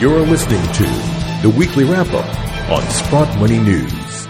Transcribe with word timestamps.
You're 0.00 0.20
listening 0.20 0.62
to 0.74 0.84
the 1.42 1.52
weekly 1.58 1.82
wrap 1.82 2.06
up 2.12 2.70
on 2.70 2.88
Sprott 2.88 3.36
Money 3.40 3.58
News. 3.58 4.26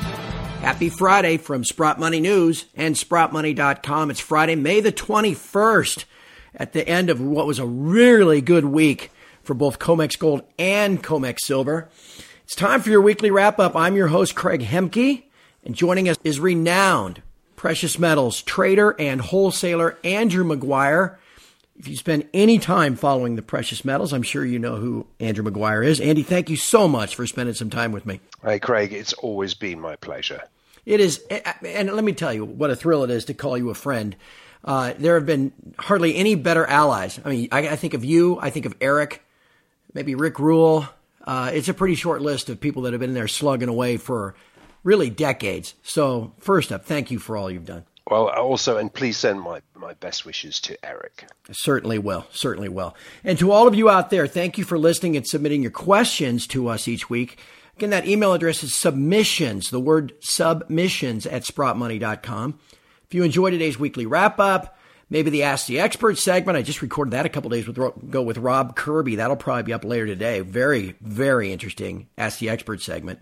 Happy 0.63 0.89
Friday 0.89 1.37
from 1.37 1.63
Sprott 1.63 2.01
Money 2.01 2.21
News 2.21 2.65
and 2.75 2.95
SprottMoney.com. 2.95 4.11
It's 4.11 4.19
Friday, 4.19 4.55
May 4.55 4.81
the 4.81 4.93
21st, 4.93 6.07
at 6.55 6.73
the 6.73 6.89
end 6.89 7.11
of 7.11 7.21
what 7.21 7.47
was 7.47 7.59
a 7.59 7.67
really 7.67 8.41
good 8.41 8.65
week 8.65 9.11
for 9.43 9.53
both 9.53 9.79
COMEX 9.79 10.19
Gold 10.19 10.43
and 10.59 11.05
COMEX 11.05 11.41
Silver. 11.41 11.91
It's 12.45 12.55
time 12.55 12.81
for 12.81 12.89
your 12.89 13.03
weekly 13.03 13.31
wrap 13.31 13.59
up. 13.59 13.77
I'm 13.77 13.95
your 13.95 14.09
host, 14.09 14.35
Craig 14.35 14.63
Hemke, 14.63 15.25
and 15.67 15.75
joining 15.75 16.09
us 16.09 16.17
is 16.25 16.41
renowned 16.41 17.21
precious 17.57 17.99
metals 17.99 18.41
trader 18.41 18.97
and 18.99 19.21
wholesaler 19.21 19.99
Andrew 20.03 20.45
Maguire. 20.45 21.19
If 21.79 21.87
you 21.87 21.97
spend 21.97 22.29
any 22.35 22.59
time 22.59 22.97
following 22.97 23.37
the 23.37 23.43
precious 23.43 23.85
metals, 23.85 24.13
I'm 24.13 24.25
sure 24.25 24.45
you 24.45 24.59
know 24.59 24.77
who 24.77 25.07
Andrew 25.21 25.45
Maguire 25.45 25.85
is. 25.85 26.01
Andy, 26.01 26.25
thank 26.25 26.51
you 26.51 26.57
so 26.57 26.89
much 26.89 27.15
for 27.15 27.25
spending 27.25 27.55
some 27.55 27.71
time 27.71 27.93
with 27.93 28.05
me. 28.05 28.21
Hey, 28.43 28.59
Craig, 28.59 28.93
it's 28.93 29.13
always 29.13 29.55
been 29.55 29.81
my 29.81 29.95
pleasure. 29.95 30.43
It 30.85 30.99
is, 30.99 31.23
and 31.65 31.93
let 31.93 32.03
me 32.03 32.15
tell 32.15 32.35
you 32.35 32.45
what 32.45 32.71
a 32.71 32.77
thrill 32.77 33.05
it 33.05 33.11
is 33.11 33.27
to 33.27 33.35
call 33.35 33.57
you 33.57 33.71
a 33.71 33.75
friend. 33.75 34.17
Uh, 34.65 34.95
there 34.99 35.15
have 35.15 35.27
been 35.27 35.53
hardly 35.79 36.17
any 36.17 36.35
better 36.35 36.67
allies. 36.67 37.21
I 37.25 37.29
mean, 37.29 37.49
I, 37.53 37.69
I, 37.69 37.77
think 37.77 37.95
of 37.95 38.05
you, 38.05 38.39
I 38.41 38.51
think 38.51 38.67
of 38.67 38.75
Eric, 38.81 39.23
maybe 39.95 40.17
Rick 40.17 40.41
Rule. 40.41 40.89
Uh, 41.25 41.53
it's 41.55 41.69
a 41.69 41.75
pretty 41.75 41.95
short 41.95 42.23
list 42.23 42.49
of 42.49 42.59
people 42.59 42.83
that 42.83 42.93
have 42.93 43.01
been 43.01 43.15
there 43.15 43.29
slugging 43.29 43.69
away 43.69 43.99
for 43.99 44.35
really 44.83 45.11
decades. 45.11 45.75
So, 45.83 46.33
first 46.39 46.73
up, 46.73 46.87
thank 46.87 47.11
you 47.11 47.21
for 47.21 47.37
all 47.37 47.51
you've 47.51 47.67
done. 47.67 47.85
Well, 48.11 48.29
also, 48.31 48.79
and 48.79 48.93
please 48.93 49.19
send 49.19 49.43
my, 49.43 49.61
my 49.75 49.93
best 49.95 50.25
wishes 50.25 50.61
to 50.61 50.83
Eric. 50.85 51.27
Certainly 51.51 51.99
will. 51.99 52.27
Certainly 52.31 52.71
will. 52.71 52.97
And 53.23 53.39
to 53.39 53.53
all 53.53 53.69
of 53.69 53.75
you 53.75 53.91
out 53.91 54.09
there, 54.09 54.27
thank 54.27 54.57
you 54.57 54.65
for 54.65 54.79
listening 54.79 55.17
and 55.17 55.27
submitting 55.27 55.61
your 55.61 55.71
questions 55.71 56.47
to 56.49 56.69
us 56.69 56.89
each 56.89 57.11
week. 57.11 57.39
Again, 57.77 57.91
that 57.91 58.09
email 58.09 58.33
address 58.33 58.65
is 58.65 58.75
submissions, 58.75 59.71
the 59.71 59.79
word 59.79 60.15
submissions 60.21 61.27
at 61.27 61.43
sprottmoney.com. 61.43 62.59
If 63.05 63.15
you 63.15 63.23
enjoyed 63.25 63.53
today's 63.53 63.79
weekly 63.79 64.07
wrap 64.07 64.41
up, 64.41 64.79
maybe 65.11 65.29
the 65.31 65.43
Ask 65.43 65.67
the 65.67 65.79
Expert 65.79 66.19
segment, 66.19 66.57
I 66.57 66.63
just 66.63 66.83
recorded 66.83 67.13
that 67.13 67.27
a 67.27 67.29
couple 67.29 67.51
days 67.51 67.67
with, 67.67 67.77
ago 67.77 68.23
with 68.23 68.39
Rob 68.39 68.75
Kirby. 68.75 69.17
That'll 69.17 69.37
probably 69.37 69.65
be 69.65 69.73
up 69.75 69.85
later 69.85 70.07
today. 70.07 70.41
Very, 70.41 70.97
very 71.03 71.53
interesting 71.53 72.09
Ask 72.17 72.39
the 72.39 72.49
Expert 72.49 72.81
segment 72.81 73.21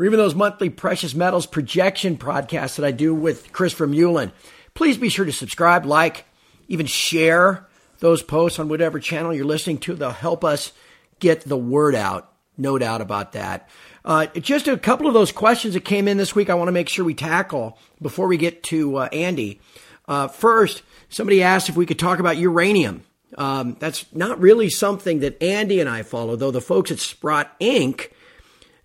or 0.00 0.06
even 0.06 0.18
those 0.18 0.34
monthly 0.34 0.70
precious 0.70 1.14
metals 1.14 1.44
projection 1.44 2.16
podcasts 2.16 2.76
that 2.76 2.86
I 2.86 2.90
do 2.90 3.14
with 3.14 3.52
Christopher 3.52 3.86
Mullen, 3.86 4.32
please 4.72 4.96
be 4.96 5.10
sure 5.10 5.26
to 5.26 5.32
subscribe, 5.32 5.84
like, 5.84 6.24
even 6.68 6.86
share 6.86 7.68
those 7.98 8.22
posts 8.22 8.58
on 8.58 8.70
whatever 8.70 8.98
channel 8.98 9.34
you're 9.34 9.44
listening 9.44 9.76
to. 9.80 9.94
They'll 9.94 10.10
help 10.10 10.42
us 10.42 10.72
get 11.18 11.42
the 11.42 11.58
word 11.58 11.94
out. 11.94 12.32
No 12.56 12.78
doubt 12.78 13.02
about 13.02 13.32
that. 13.32 13.68
Uh, 14.02 14.24
just 14.26 14.68
a 14.68 14.78
couple 14.78 15.06
of 15.06 15.12
those 15.12 15.32
questions 15.32 15.74
that 15.74 15.84
came 15.84 16.08
in 16.08 16.16
this 16.16 16.34
week, 16.34 16.48
I 16.48 16.54
want 16.54 16.68
to 16.68 16.72
make 16.72 16.88
sure 16.88 17.04
we 17.04 17.12
tackle 17.12 17.76
before 18.00 18.26
we 18.26 18.38
get 18.38 18.62
to 18.64 18.96
uh, 18.96 19.08
Andy. 19.12 19.60
Uh, 20.08 20.28
first, 20.28 20.82
somebody 21.10 21.42
asked 21.42 21.68
if 21.68 21.76
we 21.76 21.84
could 21.84 21.98
talk 21.98 22.20
about 22.20 22.38
uranium. 22.38 23.02
Um, 23.36 23.76
that's 23.78 24.06
not 24.14 24.40
really 24.40 24.70
something 24.70 25.20
that 25.20 25.42
Andy 25.42 25.78
and 25.78 25.90
I 25.90 26.04
follow, 26.04 26.36
though 26.36 26.50
the 26.50 26.62
folks 26.62 26.90
at 26.90 27.00
Sprott 27.00 27.54
Inc 27.60 28.08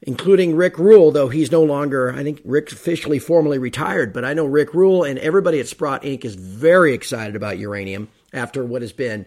including 0.02 0.56
Rick 0.56 0.78
Rule, 0.78 1.12
though 1.12 1.30
he's 1.30 1.52
no 1.52 1.64
longer, 1.64 2.14
I 2.14 2.24
think 2.24 2.42
Rick 2.46 2.72
officially 2.72 3.20
formally 3.20 3.58
retired, 3.58 4.14
but 4.14 4.26
I 4.26 4.34
know 4.34 4.46
Rick 4.46 4.74
Rule 4.74 5.04
and 5.04 5.18
everybody 5.20 5.60
at 5.60 5.68
Sprott 5.68 6.04
Inc. 6.04 6.26
is 6.26 6.36
very 6.36 6.94
excited 6.94 7.36
about 7.36 7.58
uranium 7.58 8.10
after 8.34 8.64
what 8.64 8.82
has 8.82 8.92
been 8.92 9.26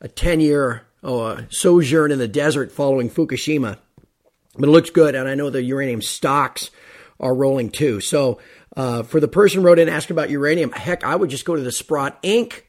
a 0.00 0.08
10 0.08 0.40
year 0.40 0.82
oh, 1.02 1.38
sojourn 1.50 2.12
in 2.12 2.18
the 2.18 2.28
desert 2.28 2.72
following 2.72 3.10
Fukushima. 3.10 3.78
But 4.56 4.68
it 4.68 4.72
looks 4.72 4.90
good, 4.90 5.14
and 5.14 5.28
I 5.28 5.34
know 5.34 5.48
the 5.48 5.62
uranium 5.62 6.02
stocks 6.02 6.70
are 7.18 7.34
rolling 7.34 7.70
too. 7.70 8.00
So, 8.00 8.38
uh, 8.76 9.02
for 9.02 9.20
the 9.20 9.28
person 9.28 9.62
wrote 9.62 9.78
in 9.78 9.88
asking 9.88 10.14
about 10.14 10.30
uranium, 10.30 10.72
heck, 10.72 11.04
I 11.04 11.16
would 11.16 11.30
just 11.30 11.44
go 11.44 11.56
to 11.56 11.62
the 11.62 11.72
Sprott 11.72 12.22
Inc. 12.22 12.62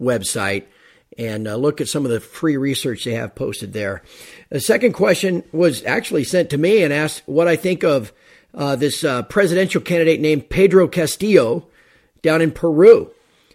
website 0.00 0.64
and 1.18 1.48
uh, 1.48 1.56
look 1.56 1.80
at 1.80 1.88
some 1.88 2.04
of 2.04 2.10
the 2.10 2.20
free 2.20 2.56
research 2.56 3.04
they 3.04 3.14
have 3.14 3.34
posted 3.34 3.72
there. 3.72 4.02
The 4.50 4.60
second 4.60 4.92
question 4.92 5.44
was 5.52 5.84
actually 5.84 6.24
sent 6.24 6.50
to 6.50 6.58
me 6.58 6.82
and 6.82 6.92
asked 6.92 7.22
what 7.26 7.48
I 7.48 7.56
think 7.56 7.84
of 7.84 8.12
uh, 8.54 8.76
this 8.76 9.04
uh, 9.04 9.22
presidential 9.22 9.80
candidate 9.80 10.20
named 10.20 10.48
Pedro 10.48 10.88
Castillo 10.88 11.66
down 12.22 12.40
in 12.40 12.50
Peru 12.50 13.10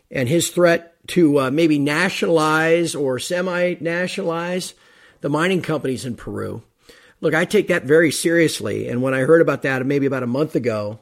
and 0.10 0.30
his 0.30 0.50
threat 0.50 0.96
to 1.08 1.40
uh, 1.40 1.52
maybe 1.52 1.80
nationalize 1.80 2.96
or 2.96 3.20
semi 3.20 3.76
nationalize 3.80 4.74
the 5.22 5.30
mining 5.30 5.62
companies 5.62 6.06
in 6.06 6.16
Peru. 6.16 6.64
Look, 7.20 7.34
I 7.34 7.46
take 7.46 7.68
that 7.68 7.84
very 7.84 8.12
seriously. 8.12 8.88
And 8.88 9.02
when 9.02 9.14
I 9.14 9.20
heard 9.20 9.42
about 9.42 9.62
that 9.62 9.86
maybe 9.86 10.08
about 10.08 10.24
a 10.24 10.28
month 10.28 10.56
ago, 10.56 11.00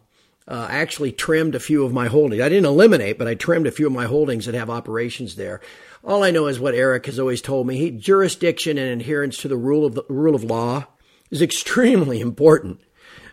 uh, 0.47 0.67
I 0.69 0.79
actually 0.79 1.11
trimmed 1.11 1.55
a 1.55 1.59
few 1.59 1.85
of 1.85 1.93
my 1.93 2.07
holdings. 2.07 2.41
I 2.41 2.49
didn't 2.49 2.65
eliminate, 2.65 3.17
but 3.17 3.27
I 3.27 3.35
trimmed 3.35 3.67
a 3.67 3.71
few 3.71 3.87
of 3.87 3.93
my 3.93 4.05
holdings 4.05 4.45
that 4.45 4.55
have 4.55 4.69
operations 4.69 5.35
there. 5.35 5.61
All 6.03 6.23
I 6.23 6.31
know 6.31 6.47
is 6.47 6.59
what 6.59 6.75
Eric 6.75 7.07
has 7.07 7.19
always 7.19 7.41
told 7.41 7.67
me. 7.67 7.77
He, 7.77 7.91
jurisdiction 7.91 8.77
and 8.77 9.01
adherence 9.01 9.37
to 9.39 9.47
the 9.47 9.57
rule 9.57 9.85
of 9.85 9.95
the 9.95 10.03
rule 10.07 10.35
of 10.35 10.43
law 10.43 10.87
is 11.29 11.41
extremely 11.41 12.21
important 12.21 12.79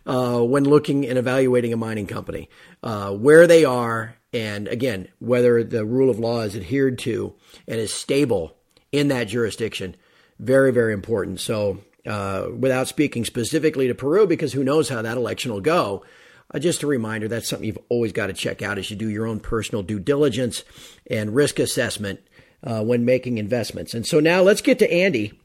uh, 0.04 0.40
when 0.40 0.64
looking 0.64 1.06
and 1.06 1.18
evaluating 1.18 1.72
a 1.72 1.76
mining 1.76 2.06
company, 2.06 2.48
uh, 2.82 3.12
where 3.12 3.46
they 3.46 3.64
are, 3.64 4.16
and 4.32 4.66
again, 4.68 5.08
whether 5.20 5.62
the 5.62 5.84
rule 5.84 6.10
of 6.10 6.18
law 6.18 6.40
is 6.40 6.56
adhered 6.56 6.98
to 6.98 7.34
and 7.68 7.78
is 7.78 7.92
stable 7.92 8.56
in 8.90 9.08
that 9.08 9.24
jurisdiction. 9.24 9.96
Very, 10.38 10.72
very 10.72 10.92
important. 10.92 11.40
So, 11.40 11.78
uh, 12.04 12.48
without 12.56 12.88
speaking 12.88 13.24
specifically 13.24 13.88
to 13.88 13.94
Peru, 13.94 14.26
because 14.26 14.52
who 14.52 14.62
knows 14.62 14.88
how 14.88 15.02
that 15.02 15.16
election 15.16 15.52
will 15.52 15.60
go, 15.60 16.04
uh, 16.52 16.58
just 16.58 16.82
a 16.82 16.86
reminder 16.86 17.26
that's 17.26 17.48
something 17.48 17.66
you've 17.66 17.78
always 17.88 18.12
got 18.12 18.26
to 18.26 18.32
check 18.32 18.62
out 18.62 18.78
as 18.78 18.90
you 18.90 18.96
do 18.96 19.08
your 19.08 19.26
own 19.26 19.40
personal 19.40 19.82
due 19.82 19.98
diligence 19.98 20.62
and 21.10 21.34
risk 21.34 21.58
assessment 21.58 22.20
uh, 22.66 22.82
when 22.82 23.04
making 23.04 23.38
investments. 23.38 23.94
And 23.94 24.04
so 24.04 24.20
now 24.20 24.42
let's 24.42 24.60
get 24.60 24.80
to 24.80 24.92
Andy. 24.92 25.40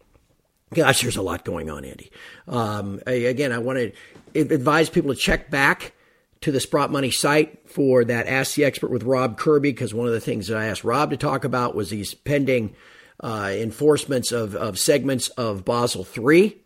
Gosh, 0.73 1.01
there's 1.01 1.17
a 1.17 1.21
lot 1.21 1.45
going 1.45 1.69
on, 1.69 1.85
Andy. 1.85 2.11
Um, 2.47 2.99
I, 3.05 3.11
again, 3.11 3.51
I 3.51 3.59
want 3.59 3.77
to 4.33 4.39
advise 4.39 4.89
people 4.89 5.13
to 5.13 5.19
check 5.19 5.51
back 5.51 5.93
to 6.41 6.51
the 6.51 6.59
Sprott 6.59 6.91
Money 6.91 7.11
site 7.11 7.69
for 7.69 8.03
that 8.05 8.27
Ask 8.27 8.55
the 8.55 8.65
Expert 8.65 8.89
with 8.89 9.03
Rob 9.03 9.37
Kirby, 9.37 9.71
because 9.71 9.93
one 9.93 10.07
of 10.07 10.13
the 10.13 10.19
things 10.21 10.47
that 10.47 10.57
I 10.57 10.65
asked 10.65 10.83
Rob 10.83 11.11
to 11.11 11.17
talk 11.17 11.43
about 11.43 11.75
was 11.75 11.89
these 11.89 12.13
pending 12.13 12.73
uh, 13.19 13.51
enforcements 13.53 14.31
of, 14.31 14.55
of 14.55 14.79
segments 14.79 15.27
of 15.29 15.63
Basel 15.63 16.07
III, 16.17 16.57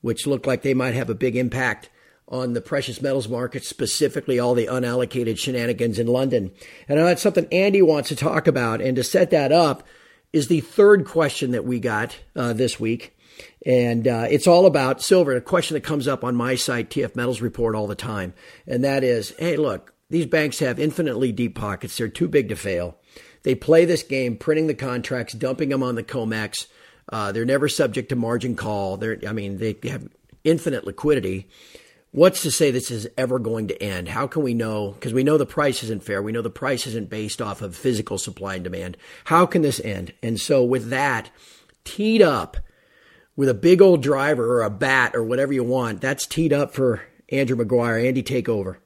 which 0.00 0.26
look 0.26 0.46
like 0.46 0.62
they 0.62 0.74
might 0.74 0.94
have 0.94 1.10
a 1.10 1.14
big 1.14 1.36
impact 1.36 1.90
on 2.26 2.54
the 2.54 2.60
precious 2.60 3.02
metals 3.02 3.28
market, 3.28 3.64
specifically 3.64 4.38
all 4.38 4.54
the 4.54 4.66
unallocated 4.66 5.38
shenanigans 5.38 5.98
in 5.98 6.06
London. 6.06 6.50
And 6.88 6.98
that's 6.98 7.22
something 7.22 7.46
Andy 7.52 7.82
wants 7.82 8.08
to 8.08 8.16
talk 8.16 8.46
about. 8.46 8.80
And 8.80 8.96
to 8.96 9.04
set 9.04 9.30
that 9.30 9.52
up 9.52 9.86
is 10.32 10.48
the 10.48 10.60
third 10.60 11.04
question 11.04 11.52
that 11.52 11.64
we 11.64 11.80
got 11.80 12.16
uh, 12.36 12.52
this 12.52 12.78
week. 12.78 13.16
And 13.64 14.06
uh, 14.06 14.26
it's 14.30 14.46
all 14.46 14.66
about 14.66 15.02
silver, 15.02 15.34
a 15.34 15.40
question 15.40 15.74
that 15.74 15.82
comes 15.82 16.06
up 16.06 16.24
on 16.24 16.36
my 16.36 16.54
site, 16.54 16.90
TF 16.90 17.16
Metals 17.16 17.40
Report, 17.40 17.74
all 17.74 17.86
the 17.86 17.94
time. 17.94 18.34
And 18.66 18.84
that 18.84 19.02
is 19.04 19.34
hey, 19.38 19.56
look, 19.56 19.94
these 20.08 20.26
banks 20.26 20.58
have 20.58 20.78
infinitely 20.78 21.32
deep 21.32 21.54
pockets. 21.54 21.96
They're 21.96 22.08
too 22.08 22.28
big 22.28 22.48
to 22.48 22.56
fail. 22.56 22.96
They 23.42 23.54
play 23.54 23.84
this 23.84 24.02
game, 24.02 24.36
printing 24.36 24.66
the 24.66 24.74
contracts, 24.74 25.32
dumping 25.32 25.70
them 25.70 25.82
on 25.82 25.94
the 25.94 26.02
COMEX. 26.02 26.66
Uh, 27.10 27.32
they're 27.32 27.44
never 27.44 27.68
subject 27.68 28.10
to 28.10 28.16
margin 28.16 28.54
call. 28.54 28.96
They're, 28.96 29.18
I 29.26 29.32
mean, 29.32 29.58
they 29.58 29.76
have 29.84 30.08
infinite 30.44 30.84
liquidity. 30.84 31.48
What's 32.12 32.42
to 32.42 32.50
say 32.50 32.72
this 32.72 32.90
is 32.90 33.08
ever 33.16 33.38
going 33.38 33.68
to 33.68 33.80
end? 33.80 34.08
How 34.08 34.26
can 34.26 34.42
we 34.42 34.52
know? 34.52 34.90
Because 34.90 35.14
we 35.14 35.22
know 35.22 35.38
the 35.38 35.46
price 35.46 35.84
isn't 35.84 36.02
fair. 36.02 36.20
We 36.20 36.32
know 36.32 36.42
the 36.42 36.50
price 36.50 36.84
isn't 36.88 37.08
based 37.08 37.40
off 37.40 37.62
of 37.62 37.76
physical 37.76 38.18
supply 38.18 38.56
and 38.56 38.64
demand. 38.64 38.96
How 39.24 39.46
can 39.46 39.62
this 39.62 39.80
end? 39.80 40.12
And 40.20 40.40
so, 40.40 40.64
with 40.64 40.90
that 40.90 41.30
teed 41.84 42.20
up 42.20 42.56
with 43.36 43.48
a 43.48 43.54
big 43.54 43.80
old 43.80 44.02
driver 44.02 44.58
or 44.58 44.62
a 44.62 44.70
bat 44.70 45.14
or 45.14 45.22
whatever 45.22 45.52
you 45.52 45.62
want, 45.62 46.00
that's 46.00 46.26
teed 46.26 46.52
up 46.52 46.74
for 46.74 47.00
Andrew 47.30 47.56
Maguire. 47.56 47.98
Andy, 47.98 48.24
take 48.24 48.48
over. 48.48 48.80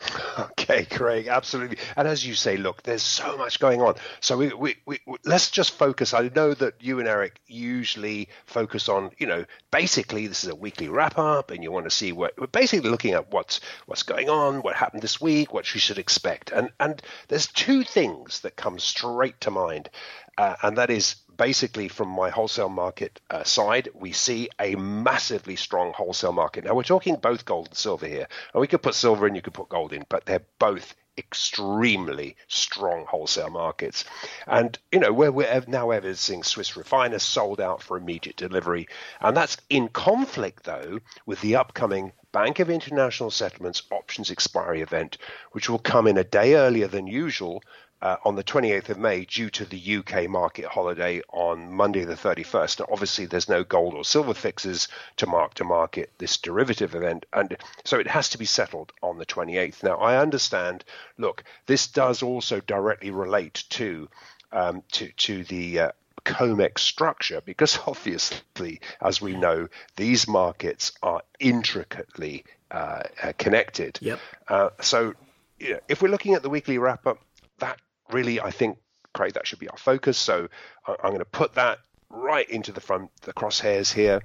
Okay, 0.60 0.84
Craig, 0.84 1.28
absolutely. 1.28 1.78
And 1.96 2.06
as 2.06 2.26
you 2.26 2.34
say, 2.34 2.56
look, 2.56 2.82
there's 2.82 3.02
so 3.02 3.36
much 3.36 3.58
going 3.58 3.80
on. 3.80 3.94
So 4.20 4.36
we, 4.36 4.52
we, 4.52 4.76
we, 4.86 4.98
let's 5.24 5.50
just 5.50 5.72
focus. 5.72 6.12
I 6.14 6.30
know 6.34 6.52
that 6.54 6.74
you 6.80 6.98
and 7.00 7.08
Eric 7.08 7.40
usually 7.46 8.28
focus 8.46 8.88
on, 8.88 9.10
you 9.18 9.26
know, 9.26 9.44
basically 9.70 10.26
this 10.26 10.44
is 10.44 10.50
a 10.50 10.54
weekly 10.54 10.88
wrap 10.88 11.18
up, 11.18 11.50
and 11.50 11.62
you 11.62 11.72
want 11.72 11.86
to 11.86 11.90
see 11.90 12.12
what 12.12 12.38
we're 12.38 12.46
basically 12.46 12.90
looking 12.90 13.14
at 13.14 13.32
what's 13.32 13.60
what's 13.86 14.02
going 14.02 14.28
on, 14.28 14.62
what 14.62 14.76
happened 14.76 15.02
this 15.02 15.20
week, 15.20 15.52
what 15.54 15.72
you 15.74 15.80
should 15.80 15.98
expect. 15.98 16.52
And 16.52 16.70
and 16.78 17.00
there's 17.28 17.46
two 17.46 17.82
things 17.82 18.40
that 18.40 18.56
come 18.56 18.78
straight 18.78 19.40
to 19.42 19.50
mind, 19.50 19.88
uh, 20.36 20.56
and 20.62 20.76
that 20.78 20.90
is 20.90 21.16
basically 21.38 21.88
from 21.88 22.08
my 22.08 22.28
wholesale 22.28 22.68
market 22.68 23.20
uh, 23.30 23.44
side, 23.44 23.88
we 23.94 24.12
see 24.12 24.50
a 24.60 24.74
massively 24.74 25.56
strong 25.56 25.92
wholesale 25.94 26.32
market. 26.32 26.64
Now 26.64 26.74
we're 26.74 26.82
talking 26.82 27.16
both 27.16 27.46
gold 27.46 27.68
and 27.68 27.76
silver 27.76 28.06
here, 28.06 28.28
and 28.52 28.60
we 28.60 28.66
could 28.66 28.82
put 28.82 28.94
silver 28.94 29.26
in, 29.26 29.34
you 29.34 29.40
could 29.40 29.54
put 29.54 29.70
gold 29.70 29.92
in, 29.94 30.04
but 30.10 30.26
they're 30.26 30.44
both 30.58 30.94
extremely 31.18 32.36
strong 32.46 33.04
wholesale 33.06 33.50
markets. 33.50 34.04
And, 34.46 34.78
you 34.92 35.00
know, 35.00 35.12
we're 35.12 35.64
now 35.66 35.90
evidencing 35.90 36.44
Swiss 36.44 36.76
refiners 36.76 37.24
sold 37.24 37.60
out 37.60 37.82
for 37.82 37.96
immediate 37.96 38.36
delivery. 38.36 38.88
And 39.20 39.36
that's 39.36 39.56
in 39.68 39.88
conflict, 39.88 40.62
though, 40.64 41.00
with 41.26 41.40
the 41.40 41.56
upcoming 41.56 42.12
Bank 42.30 42.60
of 42.60 42.70
International 42.70 43.30
Settlements 43.30 43.82
options 43.90 44.30
expiry 44.30 44.80
event, 44.80 45.18
which 45.52 45.68
will 45.68 45.78
come 45.78 46.06
in 46.06 46.18
a 46.18 46.24
day 46.24 46.54
earlier 46.54 46.86
than 46.86 47.06
usual 47.06 47.62
uh, 48.00 48.16
on 48.24 48.36
the 48.36 48.44
28th 48.44 48.90
of 48.90 48.98
May 48.98 49.24
due 49.24 49.50
to 49.50 49.64
the 49.64 49.96
UK 49.96 50.28
market 50.28 50.66
holiday 50.66 51.20
on 51.32 51.72
Monday 51.72 52.04
the 52.04 52.14
31st. 52.14 52.80
Now, 52.80 52.86
obviously, 52.90 53.26
there's 53.26 53.48
no 53.48 53.64
gold 53.64 53.94
or 53.94 54.04
silver 54.04 54.34
fixes 54.34 54.88
to 55.16 55.26
mark 55.26 55.54
to 55.54 55.64
market 55.64 56.10
this 56.18 56.36
derivative 56.36 56.94
event, 56.94 57.26
and 57.32 57.56
so 57.84 57.98
it 57.98 58.06
has 58.06 58.28
to 58.30 58.38
be 58.38 58.44
settled 58.44 58.92
on 59.02 59.18
the 59.18 59.26
28th. 59.26 59.82
Now, 59.82 59.96
I 59.96 60.18
understand. 60.18 60.84
Look, 61.16 61.44
this 61.66 61.88
does 61.88 62.22
also 62.22 62.60
directly 62.60 63.10
relate 63.10 63.64
to 63.70 64.08
um, 64.52 64.82
to 64.92 65.10
to 65.12 65.44
the 65.44 65.80
uh, 65.80 65.92
COMEX 66.24 66.78
structure 66.80 67.40
because 67.44 67.78
obviously, 67.86 68.80
as 69.00 69.20
we 69.20 69.34
know, 69.34 69.68
these 69.96 70.28
markets 70.28 70.92
are 71.02 71.22
intricately 71.40 72.44
uh, 72.70 73.02
uh 73.22 73.32
connected. 73.38 73.98
Yep. 74.00 74.20
Uh, 74.46 74.70
so, 74.80 75.14
you 75.58 75.74
know, 75.74 75.80
if 75.88 76.02
we're 76.02 76.08
looking 76.08 76.34
at 76.34 76.42
the 76.42 76.50
weekly 76.50 76.78
wrap 76.78 77.06
up, 77.06 77.18
that 77.58 77.80
really, 78.10 78.40
I 78.40 78.50
think, 78.50 78.78
Craig, 79.12 79.34
that 79.34 79.46
should 79.46 79.58
be 79.58 79.68
our 79.68 79.76
focus. 79.76 80.18
So 80.18 80.48
I'm 80.86 81.10
going 81.10 81.18
to 81.18 81.24
put 81.24 81.54
that 81.54 81.80
right 82.10 82.48
into 82.48 82.72
the 82.72 82.80
front, 82.80 83.10
the 83.22 83.32
crosshairs 83.32 83.92
here. 83.92 84.22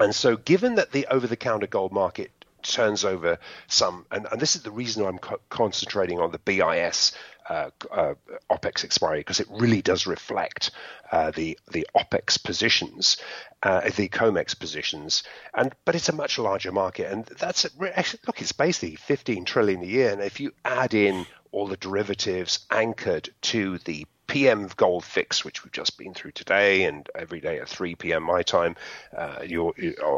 And 0.00 0.14
so, 0.14 0.36
given 0.36 0.76
that 0.76 0.92
the 0.92 1.06
over 1.06 1.26
the 1.26 1.36
counter 1.36 1.66
gold 1.66 1.92
market 1.92 2.30
turns 2.62 3.04
over 3.04 3.38
some, 3.66 4.06
and, 4.10 4.26
and 4.30 4.40
this 4.40 4.56
is 4.56 4.62
the 4.62 4.70
reason 4.70 5.04
I'm 5.04 5.18
co- 5.18 5.40
concentrating 5.48 6.20
on 6.20 6.30
the 6.30 6.38
BIS 6.38 7.12
uh, 7.48 7.70
uh, 7.90 8.14
OPEX 8.50 8.84
expiry 8.84 9.20
because 9.20 9.40
it 9.40 9.48
really 9.50 9.82
does 9.82 10.06
reflect 10.06 10.70
uh, 11.10 11.30
the 11.30 11.58
the 11.70 11.86
OPEX 11.96 12.42
positions, 12.42 13.16
uh, 13.62 13.80
the 13.96 14.08
COMEX 14.08 14.58
positions, 14.58 15.22
and 15.54 15.74
but 15.84 15.94
it's 15.94 16.08
a 16.08 16.14
much 16.14 16.38
larger 16.38 16.72
market, 16.72 17.10
and 17.10 17.24
that's 17.24 17.64
actually, 17.64 18.20
look, 18.26 18.40
it's 18.40 18.52
basically 18.52 18.96
15 18.96 19.44
trillion 19.44 19.82
a 19.82 19.86
year, 19.86 20.10
and 20.12 20.22
if 20.22 20.40
you 20.40 20.52
add 20.64 20.94
in 20.94 21.26
all 21.50 21.66
the 21.66 21.76
derivatives 21.76 22.66
anchored 22.70 23.30
to 23.40 23.78
the 23.78 24.06
PM 24.26 24.68
gold 24.76 25.04
fix, 25.04 25.42
which 25.44 25.64
we've 25.64 25.72
just 25.72 25.96
been 25.96 26.12
through 26.12 26.32
today, 26.32 26.84
and 26.84 27.08
every 27.14 27.40
day 27.40 27.58
at 27.58 27.68
3 27.68 27.94
p.m. 27.94 28.22
my 28.22 28.42
time, 28.42 28.76
uh, 29.16 29.38
your 29.44 29.74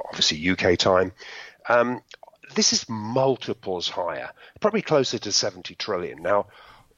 obviously 0.09 0.51
UK 0.51 0.77
time. 0.77 1.13
Um, 1.69 2.03
this 2.55 2.73
is 2.73 2.89
multiples 2.89 3.89
higher, 3.89 4.31
probably 4.61 4.83
closer 4.83 5.19
to 5.19 5.31
70 5.31 5.77
trillion. 5.77 6.21
Now, 6.23 6.47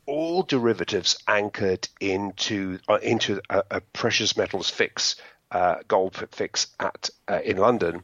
all 0.07 0.43
derivatives 0.43 1.17
anchored 1.29 1.89
into 2.01 2.79
uh, 2.89 2.99
into 3.03 3.41
a, 3.49 3.63
a, 3.71 3.81
precious 3.81 4.37
metals 4.37 4.69
fix, 4.69 5.17
uh, 5.51 5.77
gold 5.89 6.17
fix 6.33 6.69
at 6.81 7.11
uh, 7.29 7.41
in 7.45 7.57
London, 7.57 8.03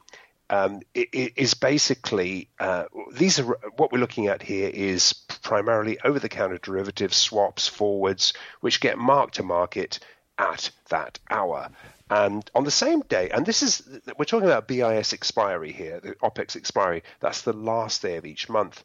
um, 0.51 0.81
it, 0.95 1.09
it 1.13 1.33
is 1.37 1.55
basically 1.55 2.49
uh, 2.59 2.85
these 3.13 3.39
are 3.39 3.59
what 3.77 3.93
we're 3.93 3.99
looking 3.99 4.29
at 4.29 4.43
here 4.43 4.71
is 4.73 5.13
primarily 5.43 5.99
over-the-counter 6.05 6.59
derivatives, 6.59 7.17
swaps, 7.17 7.69
forwards, 7.69 8.33
which 8.61 8.81
get 8.81 8.99
mark 8.99 9.33
to 9.33 9.43
market 9.43 9.99
at 10.39 10.71
that 10.89 11.19
hour. 11.31 11.71
And 12.11 12.51
on 12.55 12.65
the 12.65 12.71
same 12.71 13.01
day, 13.03 13.29
and 13.31 13.45
this 13.45 13.63
is 13.63 13.83
we're 14.19 14.25
talking 14.25 14.49
about 14.49 14.67
BIS 14.67 15.13
expiry 15.13 15.73
here, 15.73 16.01
the 16.01 16.15
OPEX 16.23 16.57
expiry. 16.57 17.03
That's 17.21 17.43
the 17.43 17.53
last 17.53 18.01
day 18.01 18.17
of 18.17 18.25
each 18.25 18.49
month. 18.49 18.83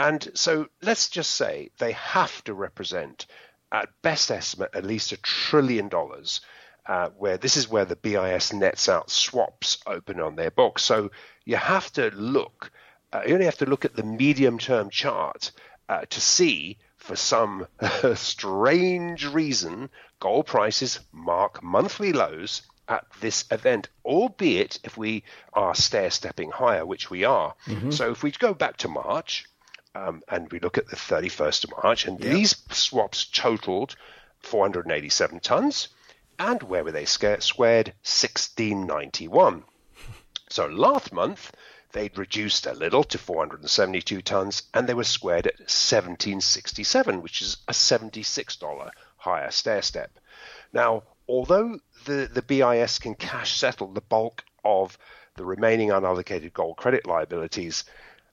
And 0.00 0.30
so 0.32 0.66
let's 0.80 1.10
just 1.10 1.32
say 1.34 1.72
they 1.76 1.92
have 1.92 2.42
to 2.44 2.54
represent, 2.54 3.26
at 3.70 3.90
best 4.00 4.30
estimate, 4.30 4.70
at 4.72 4.86
least 4.86 5.12
a 5.12 5.18
trillion 5.18 5.88
dollars 5.88 6.40
uh, 6.86 7.10
where 7.18 7.36
this 7.36 7.58
is 7.58 7.68
where 7.68 7.84
the 7.84 7.96
BIS 7.96 8.54
nets 8.54 8.88
out 8.88 9.10
swaps 9.10 9.76
open 9.86 10.18
on 10.18 10.36
their 10.36 10.50
books. 10.50 10.84
So 10.84 11.10
you 11.44 11.56
have 11.56 11.92
to 11.92 12.10
look, 12.12 12.72
uh, 13.12 13.24
you 13.26 13.34
only 13.34 13.44
have 13.44 13.58
to 13.58 13.66
look 13.66 13.84
at 13.84 13.94
the 13.94 14.02
medium 14.02 14.58
term 14.58 14.88
chart 14.88 15.52
uh, 15.90 16.06
to 16.08 16.20
see, 16.20 16.78
for 16.96 17.14
some 17.14 17.66
strange 18.14 19.26
reason, 19.26 19.90
gold 20.18 20.46
prices 20.46 20.98
mark 21.12 21.62
monthly 21.62 22.14
lows 22.14 22.62
at 22.88 23.04
this 23.20 23.44
event, 23.50 23.90
albeit 24.04 24.80
if 24.82 24.96
we 24.96 25.24
are 25.52 25.74
stair 25.74 26.10
stepping 26.10 26.50
higher, 26.50 26.86
which 26.86 27.10
we 27.10 27.24
are. 27.24 27.54
Mm-hmm. 27.66 27.90
So 27.90 28.10
if 28.10 28.22
we 28.22 28.30
go 28.30 28.54
back 28.54 28.78
to 28.78 28.88
March, 28.88 29.46
um, 29.94 30.22
and 30.28 30.50
we 30.52 30.60
look 30.60 30.78
at 30.78 30.88
the 30.88 30.96
31st 30.96 31.64
of 31.64 31.70
March, 31.82 32.06
and 32.06 32.20
yep. 32.20 32.32
these 32.32 32.56
swaps 32.70 33.24
totaled 33.24 33.96
487 34.40 35.40
tons. 35.40 35.88
And 36.38 36.62
where 36.62 36.84
were 36.84 36.92
they 36.92 37.04
squared? 37.04 37.42
1691. 37.42 39.64
So 40.48 40.66
last 40.66 41.12
month, 41.12 41.52
they'd 41.92 42.16
reduced 42.16 42.66
a 42.66 42.72
little 42.72 43.04
to 43.04 43.18
472 43.18 44.22
tons, 44.22 44.62
and 44.72 44.88
they 44.88 44.94
were 44.94 45.04
squared 45.04 45.46
at 45.46 45.58
1767, 45.58 47.22
which 47.22 47.42
is 47.42 47.58
a 47.68 47.72
$76 47.72 48.90
higher 49.18 49.50
stair 49.50 49.82
step. 49.82 50.18
Now, 50.72 51.02
although 51.28 51.80
the, 52.06 52.30
the 52.32 52.42
BIS 52.42 52.98
can 52.98 53.14
cash 53.14 53.56
settle 53.56 53.88
the 53.88 54.00
bulk 54.00 54.44
of 54.64 54.96
the 55.36 55.44
remaining 55.44 55.90
unallocated 55.90 56.52
gold 56.52 56.76
credit 56.76 57.06
liabilities, 57.06 57.84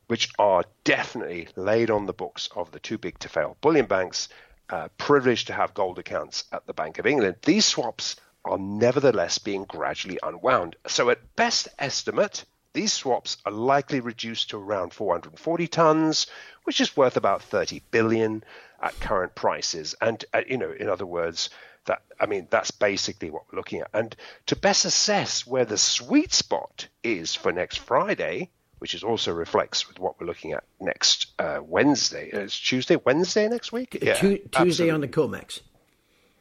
which 0.08 0.30
are 0.40 0.64
definitely 0.84 1.48
laid 1.56 1.90
on 1.90 2.06
the 2.06 2.14
books 2.14 2.50
of 2.56 2.72
the 2.72 2.80
too 2.80 2.98
big 2.98 3.20
to 3.20 3.30
fail 3.30 3.58
bullion 3.62 3.86
banks, 3.86 4.30
uh, 4.70 4.88
privileged 4.98 5.48
to 5.48 5.54
have 5.54 5.74
gold 5.74 6.00
accounts 6.00 6.46
at 6.52 6.66
the 6.66 6.74
Bank 6.74 7.00
of 7.00 7.06
England, 7.06 7.36
these 7.44 7.66
swaps 7.66 8.16
are 8.44 8.58
nevertheless 8.58 9.38
being 9.38 9.66
gradually 9.66 10.20
unwound. 10.24 10.76
So, 10.88 11.10
at 11.10 11.36
best 11.36 11.68
estimate, 11.80 12.46
these 12.74 12.94
swaps 12.94 13.38
are 13.46 13.52
likely 13.52 14.00
reduced 14.00 14.50
to 14.52 14.58
around 14.58 14.94
440 14.94 15.68
tons, 15.68 16.28
which 16.64 16.80
is 16.80 16.96
worth 16.96 17.18
about 17.18 17.42
30 17.42 17.82
billion 17.92 18.44
at 18.82 19.00
current 19.00 19.36
prices. 19.36 19.96
And 20.02 20.24
uh, 20.34 20.42
you 20.48 20.58
know, 20.58 20.72
in 20.72 20.90
other 20.90 21.06
words, 21.06 21.50
that 21.86 22.02
I 22.20 22.26
mean, 22.26 22.48
that's 22.50 22.72
basically 22.72 23.30
what 23.30 23.44
we're 23.52 23.58
looking 23.58 23.82
at. 23.82 23.90
And 23.94 24.16
to 24.48 24.56
best 24.56 24.86
assess 24.86 25.48
where 25.48 25.66
the 25.66 25.78
sweet 25.78 26.34
spot 26.34 26.88
is 27.04 27.34
for 27.34 27.52
next 27.52 27.80
Friday, 27.80 28.52
which 28.80 28.94
is 28.94 29.04
also 29.04 29.34
reflects 29.34 29.88
with 29.88 30.00
what 30.00 30.20
we're 30.20 30.28
looking 30.28 30.54
at 30.54 30.64
next 30.80 31.28
uh, 31.40 31.60
Wednesday. 31.62 32.32
Uh, 32.32 32.40
it's 32.40 32.60
Tuesday, 32.60 32.98
Wednesday 33.04 33.48
next 33.48 33.72
week. 33.72 33.98
Yeah, 34.02 34.14
Tuesday 34.14 34.44
absolutely. 34.56 34.92
on 34.92 35.02
the 35.02 35.08
Comex. 35.08 35.62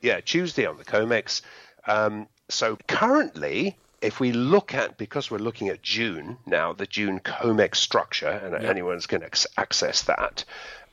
Yeah, 0.02 0.20
Tuesday 0.20 0.66
on 0.66 0.76
the 0.76 0.84
Comex. 0.84 1.42
Um, 1.86 2.28
so 2.48 2.76
currently, 2.86 3.76
if 4.02 4.20
we 4.20 4.32
look 4.32 4.74
at 4.74 4.98
because 4.98 5.30
we're 5.30 5.38
looking 5.38 5.68
at 5.68 5.82
June 5.82 6.36
now, 6.46 6.72
the 6.72 6.86
June 6.86 7.20
Comex 7.20 7.76
structure, 7.76 8.28
and 8.28 8.62
yeah. 8.62 8.68
anyone's 8.68 9.06
going 9.06 9.22
to 9.22 9.48
access 9.56 10.02
that. 10.02 10.44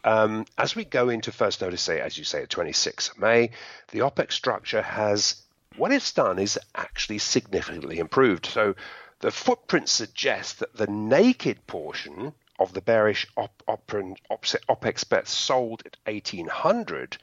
Um, 0.05 0.45
as 0.57 0.75
we 0.75 0.83
go 0.83 1.09
into 1.09 1.31
first 1.31 1.61
notice, 1.61 1.81
say 1.81 1.99
as 2.01 2.17
you 2.17 2.23
say, 2.23 2.45
26th 2.45 3.11
of 3.11 3.19
May, 3.19 3.51
the 3.91 3.99
OPEX 3.99 4.33
structure 4.33 4.81
has 4.81 5.43
what 5.77 5.91
it's 5.91 6.11
done 6.11 6.39
is 6.39 6.59
actually 6.75 7.17
significantly 7.17 7.99
improved. 7.99 8.45
So 8.45 8.75
the 9.23 9.31
footprint 9.31 9.87
suggests 9.87 10.55
that 10.55 10.75
the 10.75 10.85
naked 10.85 11.65
portion 11.65 12.33
of 12.59 12.73
the 12.73 12.81
bearish 12.81 13.25
op- 13.37 13.63
op- 13.69 13.87
OPEX 13.89 15.07
bets 15.07 15.31
sold 15.31 15.81
at 15.85 15.95
1800 16.03 17.17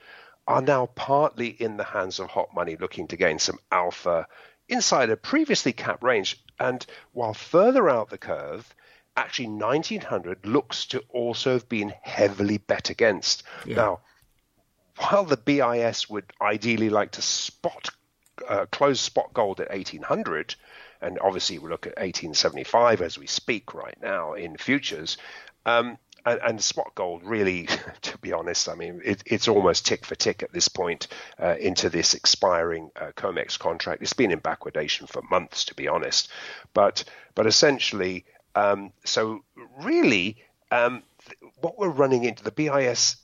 are 0.49 0.63
now 0.63 0.87
partly 0.87 1.49
in 1.49 1.77
the 1.77 1.85
hands 1.85 2.19
of 2.19 2.31
hot 2.31 2.55
money 2.55 2.75
looking 2.77 3.07
to 3.07 3.19
gain 3.19 3.39
some 3.39 3.59
alpha 3.71 4.27
inside 4.67 5.11
a 5.11 5.17
previously 5.17 5.75
capped 5.75 6.03
range. 6.03 6.43
And 6.59 6.87
while 7.13 7.35
further 7.35 7.91
out 7.91 8.09
the 8.09 8.17
curve, 8.17 8.75
actually 9.15 9.49
1900 9.49 10.47
looks 10.47 10.87
to 10.87 11.05
also 11.11 11.53
have 11.53 11.69
been 11.69 11.93
heavily 12.01 12.57
bet 12.57 12.89
against. 12.89 13.43
Yeah. 13.67 13.77
Now, 13.77 14.01
while 14.97 15.25
the 15.25 15.37
BIS 15.37 16.09
would 16.09 16.33
ideally 16.41 16.89
like 16.89 17.11
to 17.13 17.23
spot 17.23 17.91
uh, 18.49 18.65
close 18.73 19.03
spot 19.03 19.35
gold 19.35 19.61
at 19.61 19.69
1800, 19.69 20.55
and 21.01 21.19
obviously 21.21 21.59
we 21.59 21.69
look 21.69 21.87
at 21.87 21.97
1875 21.97 23.03
as 23.03 23.19
we 23.19 23.27
speak 23.27 23.75
right 23.75 23.97
now 24.01 24.35
in 24.35 24.57
futures. 24.57 25.17
Um, 25.67 25.99
and, 26.27 26.41
and, 26.43 26.63
spot 26.63 26.95
gold 26.95 27.23
really, 27.25 27.67
to 28.03 28.19
be 28.19 28.33
honest, 28.33 28.69
I 28.69 28.75
mean, 28.75 29.01
it, 29.05 29.23
it's 29.25 29.49
almost 29.49 29.87
tick 29.87 30.05
for 30.05 30.15
tick 30.15 30.43
at 30.43 30.53
this 30.53 30.69
point 30.69 31.09
uh, 31.39 31.57
into 31.59 31.89
this 31.89 32.13
expiring 32.13 32.91
uh, 32.95 33.13
COMEX 33.17 33.59
contract. 33.59 34.03
It's 34.03 34.13
been 34.13 34.31
in 34.31 34.41
backwardation 34.41 35.09
for 35.09 35.23
months, 35.31 35.65
to 35.67 35.75
be 35.75 35.89
honest. 35.89 36.29
But 36.75 37.05
but 37.35 37.47
essentially, 37.47 38.27
um, 38.55 38.93
so 39.05 39.45
really, 39.83 40.37
um, 40.71 41.03
what 41.61 41.79
we're 41.79 41.89
running 41.89 42.25
into 42.25 42.45
the 42.45 42.51
BIS 42.51 43.17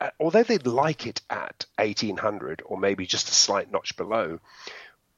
uh, 0.00 0.10
although 0.20 0.42
they'd 0.42 0.66
like 0.66 1.06
it 1.06 1.20
at 1.30 1.66
1800 1.78 2.62
or 2.64 2.78
maybe 2.78 3.06
just 3.06 3.28
a 3.28 3.34
slight 3.34 3.70
notch 3.70 3.96
below, 3.96 4.38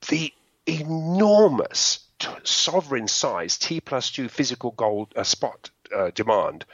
the 0.08 0.32
enormous 0.66 2.00
t- 2.18 2.28
sovereign 2.42 3.08
size 3.08 3.58
T 3.58 3.80
plus 3.80 4.10
two 4.10 4.28
physical 4.28 4.72
gold 4.72 5.12
uh, 5.16 5.22
spot 5.22 5.70
uh, 5.94 6.10
demand 6.14 6.64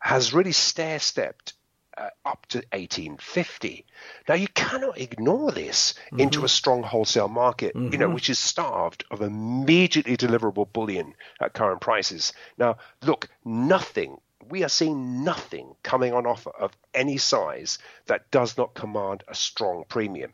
has 0.00 0.34
really 0.34 0.52
stair 0.52 0.98
stepped 0.98 1.54
uh, 1.96 2.08
up 2.24 2.46
to 2.46 2.58
1850. 2.72 3.86
Now 4.28 4.34
you 4.34 4.48
cannot 4.48 4.98
ignore 4.98 5.52
this 5.52 5.94
mm-hmm. 6.06 6.20
into 6.20 6.44
a 6.44 6.48
strong 6.48 6.82
wholesale 6.82 7.28
market, 7.28 7.74
mm-hmm. 7.74 7.92
you 7.92 7.98
know, 7.98 8.06
mm-hmm. 8.06 8.14
which 8.14 8.30
is 8.30 8.38
starved 8.38 9.04
of 9.10 9.20
immediately 9.20 10.16
deliverable 10.16 10.72
bullion 10.72 11.14
at 11.40 11.54
current 11.54 11.80
prices. 11.80 12.32
Now, 12.58 12.78
look, 13.02 13.28
nothing 13.44 14.18
we 14.48 14.64
are 14.64 14.68
seeing 14.68 15.24
nothing 15.24 15.74
coming 15.82 16.12
on 16.12 16.26
offer 16.26 16.50
of 16.50 16.72
any 16.94 17.16
size 17.16 17.78
that 18.06 18.30
does 18.30 18.56
not 18.56 18.74
command 18.74 19.22
a 19.28 19.34
strong 19.34 19.84
premium. 19.88 20.32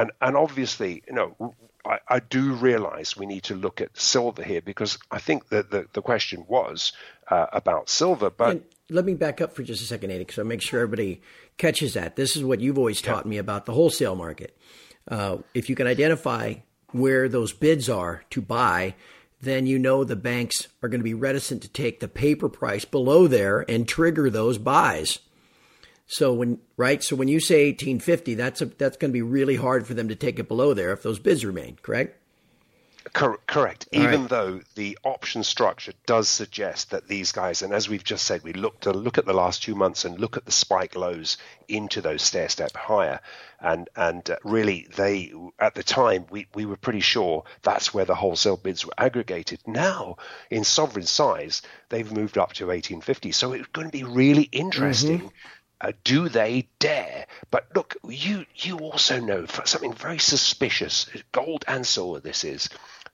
And 0.00 0.12
and 0.20 0.36
obviously, 0.36 1.02
you 1.06 1.14
know, 1.14 1.54
I, 1.84 1.98
I 2.08 2.20
do 2.20 2.54
realize 2.54 3.16
we 3.16 3.26
need 3.26 3.44
to 3.44 3.54
look 3.54 3.80
at 3.80 3.96
silver 3.98 4.42
here 4.42 4.60
because 4.60 4.98
I 5.10 5.18
think 5.18 5.48
that 5.48 5.70
the, 5.70 5.86
the 5.92 6.02
question 6.02 6.44
was 6.48 6.92
uh, 7.28 7.46
about 7.52 7.88
silver, 7.88 8.30
but. 8.30 8.50
And 8.50 8.64
let 8.90 9.04
me 9.04 9.14
back 9.14 9.40
up 9.40 9.54
for 9.54 9.62
just 9.62 9.82
a 9.82 9.86
second, 9.86 10.10
Andy, 10.10 10.26
so 10.30 10.42
I 10.42 10.44
make 10.44 10.62
sure 10.62 10.80
everybody 10.80 11.20
catches 11.56 11.94
that. 11.94 12.16
This 12.16 12.36
is 12.36 12.44
what 12.44 12.60
you've 12.60 12.78
always 12.78 13.02
taught 13.02 13.26
yeah. 13.26 13.30
me 13.30 13.38
about 13.38 13.66
the 13.66 13.72
wholesale 13.72 14.14
market. 14.14 14.56
Uh, 15.06 15.38
if 15.54 15.68
you 15.68 15.74
can 15.74 15.86
identify 15.86 16.54
where 16.92 17.28
those 17.28 17.52
bids 17.52 17.88
are 17.88 18.24
to 18.30 18.40
buy, 18.40 18.94
then 19.40 19.66
you 19.66 19.78
know 19.78 20.04
the 20.04 20.16
banks 20.16 20.68
are 20.82 20.88
going 20.88 21.00
to 21.00 21.04
be 21.04 21.14
reticent 21.14 21.62
to 21.62 21.68
take 21.68 22.00
the 22.00 22.08
paper 22.08 22.48
price 22.48 22.84
below 22.84 23.26
there 23.26 23.64
and 23.68 23.86
trigger 23.86 24.30
those 24.30 24.58
buys. 24.58 25.18
So 26.08 26.32
when 26.32 26.58
right, 26.78 27.04
so 27.04 27.14
when 27.16 27.28
you 27.28 27.38
say 27.38 27.66
1850, 27.66 28.34
that's 28.34 28.62
a, 28.62 28.66
that's 28.66 28.96
going 28.96 29.10
to 29.10 29.12
be 29.12 29.22
really 29.22 29.56
hard 29.56 29.86
for 29.86 29.92
them 29.92 30.08
to 30.08 30.16
take 30.16 30.38
it 30.38 30.48
below 30.48 30.72
there 30.72 30.90
if 30.92 31.02
those 31.02 31.18
bids 31.18 31.44
remain, 31.44 31.78
correct? 31.82 32.16
Cor- 33.12 33.40
correct. 33.46 33.88
All 33.92 34.02
Even 34.02 34.22
right. 34.22 34.30
though 34.30 34.60
the 34.74 34.98
option 35.04 35.44
structure 35.44 35.92
does 36.06 36.28
suggest 36.28 36.90
that 36.90 37.08
these 37.08 37.32
guys, 37.32 37.62
and 37.62 37.72
as 37.72 37.88
we've 37.88 38.04
just 38.04 38.24
said, 38.24 38.42
we 38.42 38.52
look 38.52 38.80
to 38.80 38.92
look 38.92 39.18
at 39.18 39.26
the 39.26 39.34
last 39.34 39.62
two 39.62 39.74
months 39.74 40.04
and 40.04 40.18
look 40.18 40.36
at 40.36 40.44
the 40.44 40.52
spike 40.52 40.96
lows 40.96 41.36
into 41.68 42.00
those 42.00 42.22
stair 42.22 42.48
step 42.48 42.74
higher, 42.74 43.20
and 43.60 43.88
and 43.96 44.30
uh, 44.30 44.36
really 44.44 44.86
they 44.96 45.32
at 45.58 45.74
the 45.74 45.82
time 45.82 46.26
we, 46.30 46.46
we 46.54 46.66
were 46.66 46.76
pretty 46.76 47.00
sure 47.00 47.44
that's 47.62 47.92
where 47.92 48.04
the 48.04 48.14
wholesale 48.14 48.56
bids 48.56 48.84
were 48.84 48.94
aggregated. 48.98 49.60
Now 49.66 50.16
in 50.50 50.64
sovereign 50.64 51.06
size 51.06 51.62
they've 51.88 52.10
moved 52.10 52.38
up 52.38 52.54
to 52.54 52.66
1850, 52.66 53.32
so 53.32 53.52
it's 53.52 53.66
going 53.68 53.88
to 53.88 53.92
be 53.92 54.04
really 54.04 54.48
interesting. 54.52 55.18
Mm-hmm. 55.18 55.28
Uh, 55.80 55.92
do 56.04 56.28
they 56.28 56.68
dare? 56.78 57.26
But 57.50 57.68
look, 57.74 57.96
you 58.08 58.44
you 58.56 58.78
also 58.78 59.20
know 59.20 59.46
something 59.64 59.92
very 59.92 60.18
suspicious. 60.18 61.06
Gold 61.32 61.64
and 61.68 61.86
silver. 61.86 62.20
This 62.20 62.44
is 62.44 62.68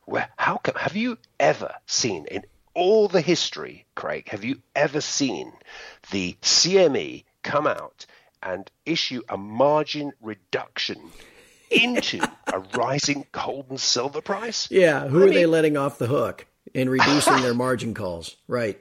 where 0.07 0.29
how 0.37 0.57
come 0.59 0.75
have 0.77 0.97
you 0.97 1.19
ever 1.39 1.75
seen 1.87 2.27
in 2.27 2.45
all 2.75 3.09
the 3.09 3.21
history, 3.21 3.87
Craig? 3.95 4.29
Have 4.29 4.45
you 4.45 4.61
ever 4.75 5.01
seen 5.01 5.53
the 6.11 6.37
CME 6.43 7.25
come 7.43 7.67
out 7.67 8.07
and 8.43 8.71
issue 8.85 9.23
a 9.29 9.37
margin 9.37 10.13
reduction 10.21 11.01
into 11.71 12.21
a 12.53 12.59
rising 12.75 13.27
gold 13.33 13.67
and 13.71 13.81
silver 13.81 14.21
price? 14.21 14.71
Yeah, 14.71 15.07
who 15.07 15.21
I 15.21 15.23
are 15.23 15.27
mean, 15.27 15.35
they 15.35 15.47
letting 15.47 15.77
off 15.77 15.99
the 15.99 16.07
hook 16.07 16.47
in 16.73 16.89
reducing 16.89 17.41
their 17.43 17.55
margin 17.55 17.95
calls? 17.95 18.37
Right. 18.49 18.81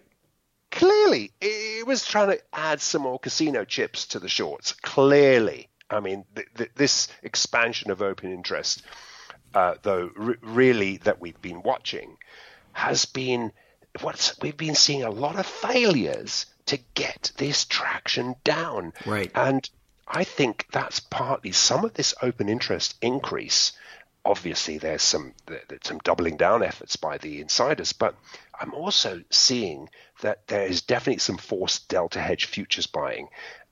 Clearly, 0.73 1.31
it 1.39 1.87
was 1.87 2.05
trying 2.05 2.29
to 2.29 2.41
add 2.51 2.81
some 2.81 3.03
more 3.03 3.19
casino 3.19 3.63
chips 3.63 4.05
to 4.07 4.19
the 4.19 4.29
shorts. 4.29 4.73
Clearly, 4.73 5.69
I 5.89 5.99
mean, 5.99 6.25
th- 6.35 6.47
th- 6.57 6.71
this 6.75 7.07
expansion 7.23 7.91
of 7.91 8.01
open 8.01 8.31
interest 8.31 8.83
uh, 9.53 9.75
though, 9.83 10.11
r- 10.17 10.37
really 10.41 10.97
that 10.97 11.21
we've 11.21 11.41
been 11.41 11.61
watching 11.61 12.17
has 12.73 13.05
been 13.05 13.51
what's 14.01 14.39
we've 14.41 14.57
been 14.57 14.75
seeing 14.75 15.03
a 15.03 15.11
lot 15.11 15.37
of 15.37 15.45
failures 15.45 16.47
to 16.65 16.77
get 16.95 17.31
this 17.37 17.65
traction 17.65 18.35
down. 18.43 18.93
Right. 19.05 19.31
And 19.35 19.69
I 20.07 20.23
think 20.23 20.67
that's 20.71 20.99
partly 20.99 21.51
some 21.51 21.85
of 21.85 21.93
this 21.93 22.13
open 22.21 22.49
interest 22.49 22.95
increase. 23.01 23.73
Obviously, 24.25 24.77
there's 24.77 25.01
some 25.01 25.33
some 25.83 25.99
doubling 25.99 26.37
down 26.37 26.63
efforts 26.63 26.95
by 26.95 27.17
the 27.17 27.41
insiders, 27.41 27.91
but 27.93 28.15
I'm 28.57 28.73
also 28.73 29.21
seeing 29.29 29.89
that 30.21 30.47
there 30.47 30.65
is 30.65 30.81
definitely 30.81 31.19
some 31.19 31.37
forced 31.37 31.89
delta 31.89 32.19
hedge 32.19 32.45
futures 32.45 32.87
buying 32.87 33.27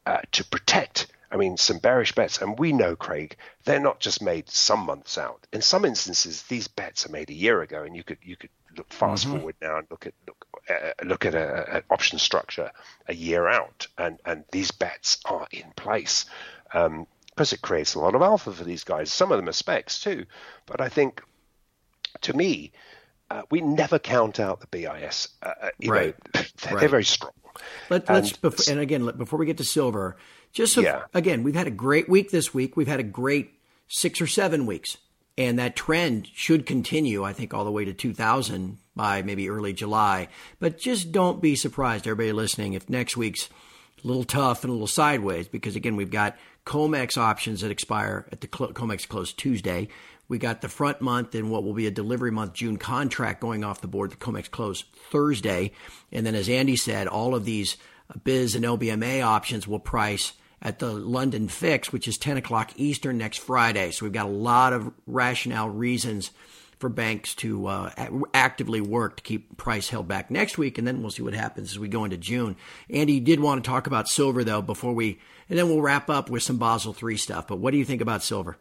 uh, 0.05 0.21
to 0.33 0.43
protect 0.43 1.07
I 1.31 1.37
mean, 1.37 1.55
some 1.55 1.77
bearish 1.77 2.13
bets, 2.13 2.41
and 2.41 2.59
we 2.59 2.73
know, 2.73 2.95
Craig, 2.95 3.37
they're 3.63 3.79
not 3.79 4.01
just 4.01 4.21
made 4.21 4.49
some 4.49 4.81
months 4.81 5.17
out. 5.17 5.47
In 5.53 5.61
some 5.61 5.85
instances, 5.85 6.43
these 6.43 6.67
bets 6.67 7.05
are 7.05 7.11
made 7.11 7.29
a 7.29 7.33
year 7.33 7.61
ago, 7.61 7.83
and 7.83 7.95
you 7.95 8.03
could 8.03 8.17
you 8.21 8.35
could 8.35 8.49
look 8.75 8.91
fast 8.91 9.25
mm-hmm. 9.25 9.37
forward 9.37 9.55
now 9.61 9.77
and 9.77 9.87
look 9.89 10.05
at 10.05 10.13
look 10.27 10.45
uh, 10.69 10.91
look 11.05 11.25
at 11.25 11.33
an 11.33 11.83
option 11.89 12.19
structure 12.19 12.71
a 13.07 13.13
year 13.13 13.47
out, 13.47 13.87
and 13.97 14.19
and 14.25 14.43
these 14.51 14.71
bets 14.71 15.19
are 15.23 15.47
in 15.51 15.71
place. 15.77 16.25
Um, 16.73 17.07
because 17.35 17.53
it 17.53 17.61
creates 17.61 17.95
a 17.95 17.99
lot 17.99 18.15
of 18.15 18.21
alpha 18.21 18.51
for 18.51 18.63
these 18.63 18.83
guys. 18.83 19.11
Some 19.11 19.31
of 19.31 19.37
them 19.37 19.49
are 19.49 19.53
specs 19.53 20.01
too, 20.01 20.25
but 20.65 20.81
I 20.81 20.89
think, 20.89 21.21
to 22.21 22.33
me, 22.33 22.71
uh, 23.29 23.43
we 23.49 23.61
never 23.61 23.97
count 23.97 24.39
out 24.39 24.59
the 24.59 24.67
BIS. 24.67 25.29
Uh, 25.41 25.53
uh, 25.61 25.69
you 25.79 25.91
right. 25.91 26.15
know, 26.35 26.41
they're, 26.61 26.73
right. 26.73 26.79
they're 26.79 26.89
very 26.89 27.05
strong. 27.05 27.31
Let, 27.89 28.09
us 28.09 28.33
and, 28.41 28.53
and 28.69 28.79
again, 28.79 29.09
before 29.17 29.39
we 29.39 29.45
get 29.45 29.57
to 29.57 29.63
silver, 29.63 30.17
just 30.51 30.73
so, 30.73 30.81
yeah. 30.81 31.03
again, 31.13 31.43
we've 31.43 31.55
had 31.55 31.67
a 31.67 31.71
great 31.71 32.09
week 32.09 32.31
this 32.31 32.53
week. 32.53 32.75
We've 32.75 32.87
had 32.87 32.99
a 32.99 33.03
great 33.03 33.51
six 33.87 34.21
or 34.21 34.27
seven 34.27 34.65
weeks, 34.65 34.97
and 35.37 35.59
that 35.59 35.75
trend 35.75 36.27
should 36.33 36.65
continue. 36.65 37.23
I 37.23 37.33
think 37.33 37.53
all 37.53 37.63
the 37.63 37.71
way 37.71 37.85
to 37.85 37.93
2000 37.93 38.77
by 38.95 39.21
maybe 39.21 39.49
early 39.49 39.73
July. 39.73 40.27
But 40.59 40.77
just 40.77 41.11
don't 41.11 41.41
be 41.41 41.55
surprised, 41.55 42.07
everybody 42.07 42.33
listening, 42.33 42.73
if 42.73 42.89
next 42.89 43.15
week's 43.15 43.49
a 44.03 44.07
little 44.07 44.23
tough 44.23 44.63
and 44.63 44.69
a 44.69 44.73
little 44.73 44.87
sideways, 44.87 45.47
because 45.47 45.75
again, 45.75 45.95
we've 45.95 46.11
got 46.11 46.37
COMEX 46.65 47.17
options 47.17 47.61
that 47.61 47.71
expire 47.71 48.27
at 48.31 48.41
the 48.41 48.47
COMEX 48.47 49.07
close 49.07 49.33
Tuesday. 49.33 49.87
We 50.27 50.37
got 50.37 50.61
the 50.61 50.69
front 50.69 51.01
month 51.01 51.35
and 51.35 51.51
what 51.51 51.63
will 51.63 51.73
be 51.73 51.87
a 51.87 51.91
delivery 51.91 52.31
month 52.31 52.53
June 52.53 52.77
contract 52.77 53.41
going 53.41 53.63
off 53.63 53.81
the 53.81 53.87
board. 53.87 54.11
The 54.11 54.15
COMEX 54.15 54.49
close 54.49 54.85
Thursday. 55.11 55.71
And 56.11 56.25
then, 56.25 56.35
as 56.35 56.47
Andy 56.47 56.77
said, 56.77 57.07
all 57.07 57.35
of 57.35 57.43
these 57.43 57.75
uh, 58.09 58.17
BIS 58.23 58.55
and 58.55 58.63
LBMA 58.63 59.23
options 59.23 59.67
will 59.67 59.79
price 59.79 60.33
at 60.61 60.79
the 60.79 60.91
London 60.91 61.47
Fix, 61.47 61.91
which 61.91 62.07
is 62.07 62.17
10 62.17 62.37
o'clock 62.37 62.71
Eastern 62.77 63.17
next 63.17 63.39
Friday. 63.39 63.91
So 63.91 64.05
we've 64.05 64.13
got 64.13 64.27
a 64.27 64.29
lot 64.29 64.73
of 64.73 64.93
rationale 65.05 65.69
reasons 65.69 66.31
for 66.81 66.89
banks 66.89 67.35
to 67.35 67.67
uh, 67.67 67.91
actively 68.33 68.81
work 68.81 69.17
to 69.17 69.23
keep 69.23 69.55
price 69.55 69.89
held 69.89 70.07
back 70.07 70.29
next 70.31 70.57
week, 70.57 70.77
and 70.77 70.87
then 70.87 71.01
we'll 71.01 71.11
see 71.11 71.21
what 71.21 71.33
happens 71.33 71.71
as 71.71 71.79
we 71.79 71.87
go 71.87 72.03
into 72.03 72.17
June. 72.17 72.57
Andy, 72.89 73.13
you 73.13 73.21
did 73.21 73.39
want 73.39 73.63
to 73.63 73.69
talk 73.69 73.87
about 73.87 74.09
silver 74.09 74.43
though 74.43 74.61
before 74.61 74.93
we, 74.93 75.19
and 75.47 75.57
then 75.57 75.69
we'll 75.69 75.81
wrap 75.81 76.09
up 76.09 76.29
with 76.29 76.43
some 76.43 76.57
Basel 76.57 76.91
three 76.91 77.17
stuff. 77.17 77.47
But 77.47 77.59
what 77.59 77.71
do 77.71 77.77
you 77.77 77.85
think 77.85 78.01
about 78.01 78.23
silver? 78.23 78.57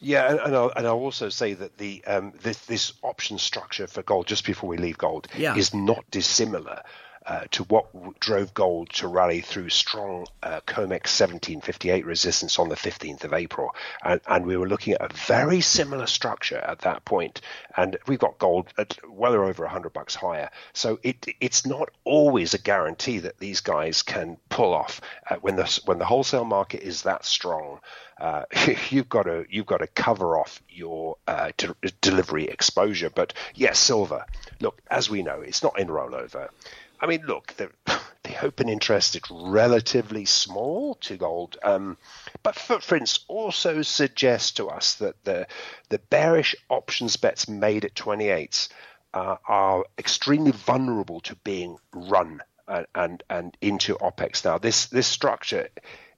Yeah, 0.00 0.30
and, 0.30 0.40
and, 0.40 0.54
I'll, 0.54 0.72
and 0.76 0.86
I'll 0.86 0.98
also 0.98 1.30
say 1.30 1.54
that 1.54 1.78
the 1.78 2.04
um, 2.06 2.32
this, 2.42 2.58
this 2.66 2.92
option 3.02 3.38
structure 3.38 3.86
for 3.86 4.02
gold, 4.02 4.26
just 4.26 4.44
before 4.44 4.68
we 4.68 4.76
leave 4.76 4.98
gold, 4.98 5.28
yeah. 5.36 5.56
is 5.56 5.72
not 5.72 6.04
dissimilar 6.10 6.82
uh, 7.26 7.44
to 7.50 7.64
what 7.64 7.86
drove 8.20 8.54
gold 8.54 8.88
to 8.90 9.08
rally 9.08 9.40
through 9.40 9.68
strong 9.68 10.26
uh, 10.42 10.60
COMEX 10.66 11.10
1758 11.18 12.06
resistance 12.06 12.58
on 12.58 12.68
the 12.68 12.76
15th 12.76 13.24
of 13.24 13.32
April. 13.32 13.74
And, 14.02 14.20
and, 14.28 14.46
we 14.46 14.56
were 14.56 14.68
looking 14.68 14.94
at 14.94 15.00
a 15.00 15.14
very 15.26 15.60
similar 15.60 16.06
structure 16.06 16.58
at 16.58 16.80
that 16.80 17.04
point. 17.04 17.40
And 17.76 17.96
we've 18.06 18.20
got 18.20 18.38
gold 18.38 18.68
at 18.78 18.96
well 19.08 19.34
over 19.34 19.64
100 19.64 19.92
bucks 19.92 20.14
higher. 20.14 20.50
So 20.72 21.00
it, 21.02 21.26
it's 21.40 21.66
not 21.66 21.90
always 22.04 22.54
a 22.54 22.58
guarantee 22.58 23.18
that 23.20 23.38
these 23.38 23.60
guys 23.60 24.02
can 24.02 24.36
pull 24.48 24.72
off 24.72 25.00
uh, 25.28 25.36
when 25.36 25.56
the 25.56 25.80
when 25.84 25.98
the 25.98 26.04
wholesale 26.04 26.44
market 26.44 26.82
is 26.82 27.02
that 27.02 27.24
strong. 27.24 27.80
Uh, 28.20 28.44
you've 28.90 29.08
got 29.08 29.24
to 29.24 29.44
you've 29.50 29.66
got 29.66 29.78
to 29.78 29.86
cover 29.88 30.38
off 30.38 30.62
your 30.68 31.16
uh, 31.26 31.50
de- 31.56 31.74
delivery 32.00 32.44
exposure. 32.44 33.10
But 33.10 33.34
yes, 33.54 33.78
silver. 33.78 34.24
Look, 34.60 34.80
as 34.90 35.10
we 35.10 35.22
know, 35.22 35.40
it's 35.40 35.62
not 35.62 35.78
in 35.78 35.88
rollover. 35.88 36.50
I 37.00 37.06
mean, 37.06 37.22
look, 37.26 37.54
the, 37.56 37.70
the 38.22 38.44
open 38.44 38.68
interest 38.68 39.16
is 39.16 39.22
relatively 39.30 40.24
small 40.24 40.94
to 40.96 41.16
gold, 41.16 41.56
um, 41.62 41.96
but 42.42 42.56
footprints 42.56 43.20
also 43.28 43.82
suggest 43.82 44.56
to 44.56 44.68
us 44.68 44.94
that 44.94 45.22
the 45.24 45.46
the 45.88 45.98
bearish 45.98 46.54
options 46.68 47.16
bets 47.16 47.48
made 47.48 47.84
at 47.84 47.94
28s 47.94 48.68
uh, 49.14 49.36
are 49.46 49.84
extremely 49.98 50.52
vulnerable 50.52 51.20
to 51.20 51.36
being 51.36 51.78
run 51.92 52.42
and, 52.68 52.86
and 52.94 53.22
and 53.30 53.56
into 53.60 53.96
OPEX. 53.96 54.44
Now, 54.44 54.58
this 54.58 54.86
this 54.86 55.06
structure 55.06 55.68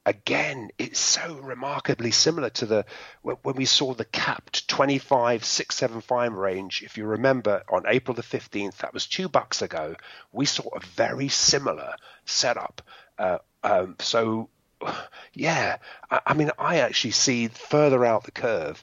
again, 0.08 0.70
it's 0.78 0.98
so 0.98 1.34
remarkably 1.34 2.10
similar 2.10 2.48
to 2.48 2.64
the 2.64 2.86
when 3.22 3.56
we 3.56 3.66
saw 3.66 3.92
the 3.92 4.06
capped 4.06 4.66
25 4.66 5.44
675 5.44 6.32
range. 6.32 6.82
If 6.82 6.96
you 6.96 7.04
remember, 7.04 7.62
on 7.68 7.84
April 7.86 8.14
the 8.14 8.22
15th, 8.22 8.78
that 8.78 8.94
was 8.94 9.06
two 9.06 9.28
bucks 9.28 9.60
ago, 9.60 9.96
we 10.32 10.46
saw 10.46 10.66
a 10.74 10.80
very 10.80 11.28
similar 11.28 11.94
setup. 12.24 12.80
Uh, 13.18 13.38
um, 13.62 13.96
so, 13.98 14.48
yeah, 15.34 15.76
I, 16.10 16.20
I, 16.28 16.34
mean, 16.34 16.52
I 16.58 16.78
actually 16.78 17.10
see 17.10 17.48
further 17.48 18.02
out 18.04 18.24
the 18.24 18.30
curve. 18.30 18.82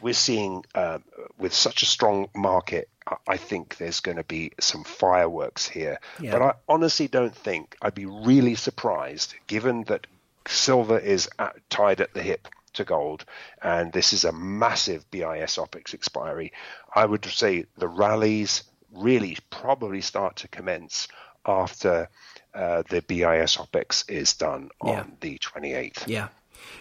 We're 0.00 0.14
seeing 0.14 0.64
uh, 0.76 0.98
with 1.38 1.52
such 1.52 1.82
a 1.82 1.86
strong 1.86 2.28
market. 2.36 2.88
I 3.26 3.36
think 3.36 3.78
there's 3.78 3.98
going 3.98 4.18
to 4.18 4.22
be 4.22 4.52
some 4.60 4.84
fireworks 4.84 5.66
here. 5.66 5.98
Yeah. 6.20 6.30
But 6.30 6.42
I 6.42 6.54
honestly 6.68 7.08
don't 7.08 7.34
think 7.34 7.76
I'd 7.82 7.96
be 7.96 8.06
really 8.06 8.54
surprised, 8.54 9.34
given 9.48 9.82
that 9.84 10.06
silver 10.48 10.98
is 10.98 11.28
at, 11.38 11.56
tied 11.70 12.00
at 12.00 12.14
the 12.14 12.22
hip 12.22 12.48
to 12.74 12.84
gold, 12.84 13.24
and 13.62 13.92
this 13.92 14.12
is 14.12 14.24
a 14.24 14.32
massive 14.32 15.08
BIS 15.10 15.56
OPEX 15.58 15.92
expiry. 15.94 16.52
I 16.94 17.04
would 17.04 17.24
say 17.26 17.66
the 17.76 17.88
rallies 17.88 18.64
really 18.92 19.36
probably 19.50 20.00
start 20.00 20.36
to 20.36 20.48
commence 20.48 21.08
after 21.44 22.08
uh, 22.54 22.82
the 22.88 23.02
BIS 23.02 23.56
OPEX 23.56 24.08
is 24.10 24.34
done 24.34 24.70
on 24.80 24.88
Yeah. 24.88 25.04
the 25.20 25.38
28th. 25.38 26.06
Yeah. 26.06 26.28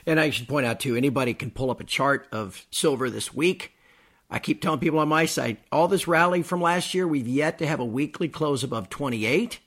And 0.05 0.19
I 0.19 0.29
should 0.29 0.47
point 0.47 0.65
out 0.65 0.79
too, 0.79 0.95
anybody 0.95 1.33
can 1.33 1.51
pull 1.51 1.71
up 1.71 1.79
a 1.81 1.83
chart 1.85 2.27
of 2.31 2.65
silver 2.71 3.09
this 3.09 3.33
week. 3.33 3.73
I 4.29 4.39
keep 4.39 4.61
telling 4.61 4.79
people 4.79 4.99
on 4.99 5.09
my 5.09 5.25
site, 5.25 5.59
all 5.71 5.87
this 5.89 6.07
rally 6.07 6.41
from 6.41 6.61
last 6.61 6.93
year, 6.93 7.05
we've 7.07 7.27
yet 7.27 7.57
to 7.59 7.67
have 7.67 7.79
a 7.81 7.85
weekly 7.85 8.29
close 8.29 8.63
above 8.63 8.89
28. 8.89 9.59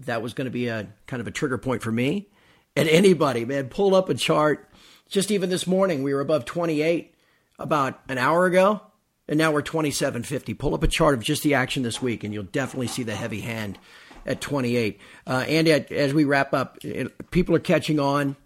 That 0.00 0.22
was 0.22 0.34
going 0.34 0.44
to 0.44 0.50
be 0.50 0.68
a 0.68 0.88
kind 1.06 1.20
of 1.20 1.26
a 1.26 1.30
trigger 1.32 1.58
point 1.58 1.82
for 1.82 1.90
me. 1.90 2.28
And 2.76 2.88
anybody, 2.88 3.44
man, 3.46 3.68
pull 3.68 3.94
up 3.94 4.10
a 4.10 4.14
chart. 4.14 4.68
Just 5.08 5.30
even 5.30 5.48
this 5.48 5.66
morning, 5.66 6.02
we 6.02 6.12
were 6.12 6.20
above 6.20 6.44
28 6.44 7.14
about 7.58 7.98
an 8.08 8.18
hour 8.18 8.44
ago, 8.44 8.82
and 9.26 9.38
now 9.38 9.50
we're 9.50 9.62
27.50. 9.62 10.58
Pull 10.58 10.74
up 10.74 10.82
a 10.82 10.88
chart 10.88 11.14
of 11.14 11.22
just 11.22 11.42
the 11.42 11.54
action 11.54 11.82
this 11.82 12.02
week, 12.02 12.22
and 12.22 12.34
you'll 12.34 12.44
definitely 12.44 12.88
see 12.88 13.02
the 13.02 13.14
heavy 13.14 13.40
hand 13.40 13.78
at 14.26 14.40
28. 14.40 15.00
Uh, 15.26 15.44
and 15.48 15.68
at, 15.68 15.90
as 15.90 16.12
we 16.12 16.24
wrap 16.24 16.52
up, 16.52 16.78
it, 16.84 17.30
people 17.30 17.54
are 17.54 17.60
catching 17.60 17.98
on 17.98 18.36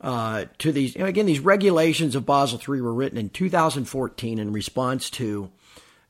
uh, 0.00 0.44
to 0.58 0.70
these. 0.70 0.94
Again, 0.94 1.26
these 1.26 1.40
regulations 1.40 2.14
of 2.14 2.24
Basel 2.24 2.60
III 2.60 2.82
were 2.82 2.94
written 2.94 3.18
in 3.18 3.30
2014 3.30 4.38
in 4.38 4.52
response 4.52 5.10
to 5.10 5.50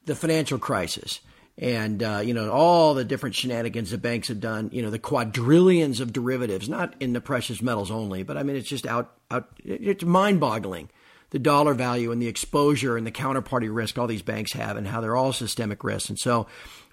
the 0.05 0.15
financial 0.15 0.59
crisis. 0.59 1.21
And, 1.59 2.03
uh, 2.03 2.23
you 2.25 2.33
know, 2.33 2.51
all 2.51 2.95
the 2.95 3.05
different 3.05 3.35
shenanigans 3.35 3.91
the 3.91 3.99
banks 3.99 4.29
have 4.29 4.41
done, 4.41 4.71
you 4.73 4.81
know, 4.81 4.91
the 4.91 4.99
quadrillions 4.99 6.01
of 6.01 6.13
derivatives, 6.13 6.69
not 6.69 6.95
in 6.99 7.13
the 7.13 7.21
precious 7.21 7.61
metals 7.61 7.91
only, 7.91 8.23
but 8.23 8.39
I 8.39 8.43
mean, 8.43 8.57
it's 8.57 8.69
just 8.69 8.87
out, 8.87 9.13
out 9.31 9.49
it's 9.63 10.03
mind 10.03 10.41
boggling 10.41 10.89
the 11.31 11.39
dollar 11.39 11.75
value 11.75 12.13
and 12.13 12.21
the 12.21 12.29
exposure 12.29 12.97
and 12.97 13.07
the 13.07 13.13
counterparty 13.13 13.75
risk 13.75 13.99
all 13.99 14.07
these 14.07 14.23
banks 14.23 14.53
have 14.53 14.77
and 14.77 14.87
how 14.87 15.01
they're 15.01 15.17
all 15.17 15.33
systemic 15.33 15.83
risks. 15.83 16.09
And 16.09 16.19
so 16.19 16.47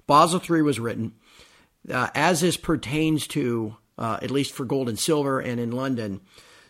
Basel 0.07 0.41
III 0.41 0.61
was 0.61 0.79
written 0.79 1.13
uh, 1.91 2.09
as 2.15 2.41
this 2.41 2.57
pertains 2.57 3.27
to, 3.27 3.75
uh, 3.97 4.19
at 4.21 4.31
least 4.31 4.53
for 4.53 4.65
gold 4.65 4.89
and 4.89 4.97
silver 4.97 5.39
and 5.39 5.59
in 5.59 5.71
London, 5.71 6.21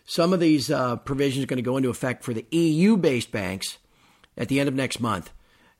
some 0.04 0.32
of 0.32 0.40
these 0.40 0.70
uh, 0.70 0.96
provisions 0.96 1.44
are 1.44 1.46
going 1.46 1.58
to 1.58 1.62
go 1.62 1.76
into 1.76 1.90
effect 1.90 2.24
for 2.24 2.34
the 2.34 2.44
EU 2.50 2.96
based 2.96 3.30
banks 3.30 3.78
at 4.36 4.48
the 4.48 4.58
end 4.58 4.68
of 4.68 4.74
next 4.74 5.00
month. 5.00 5.30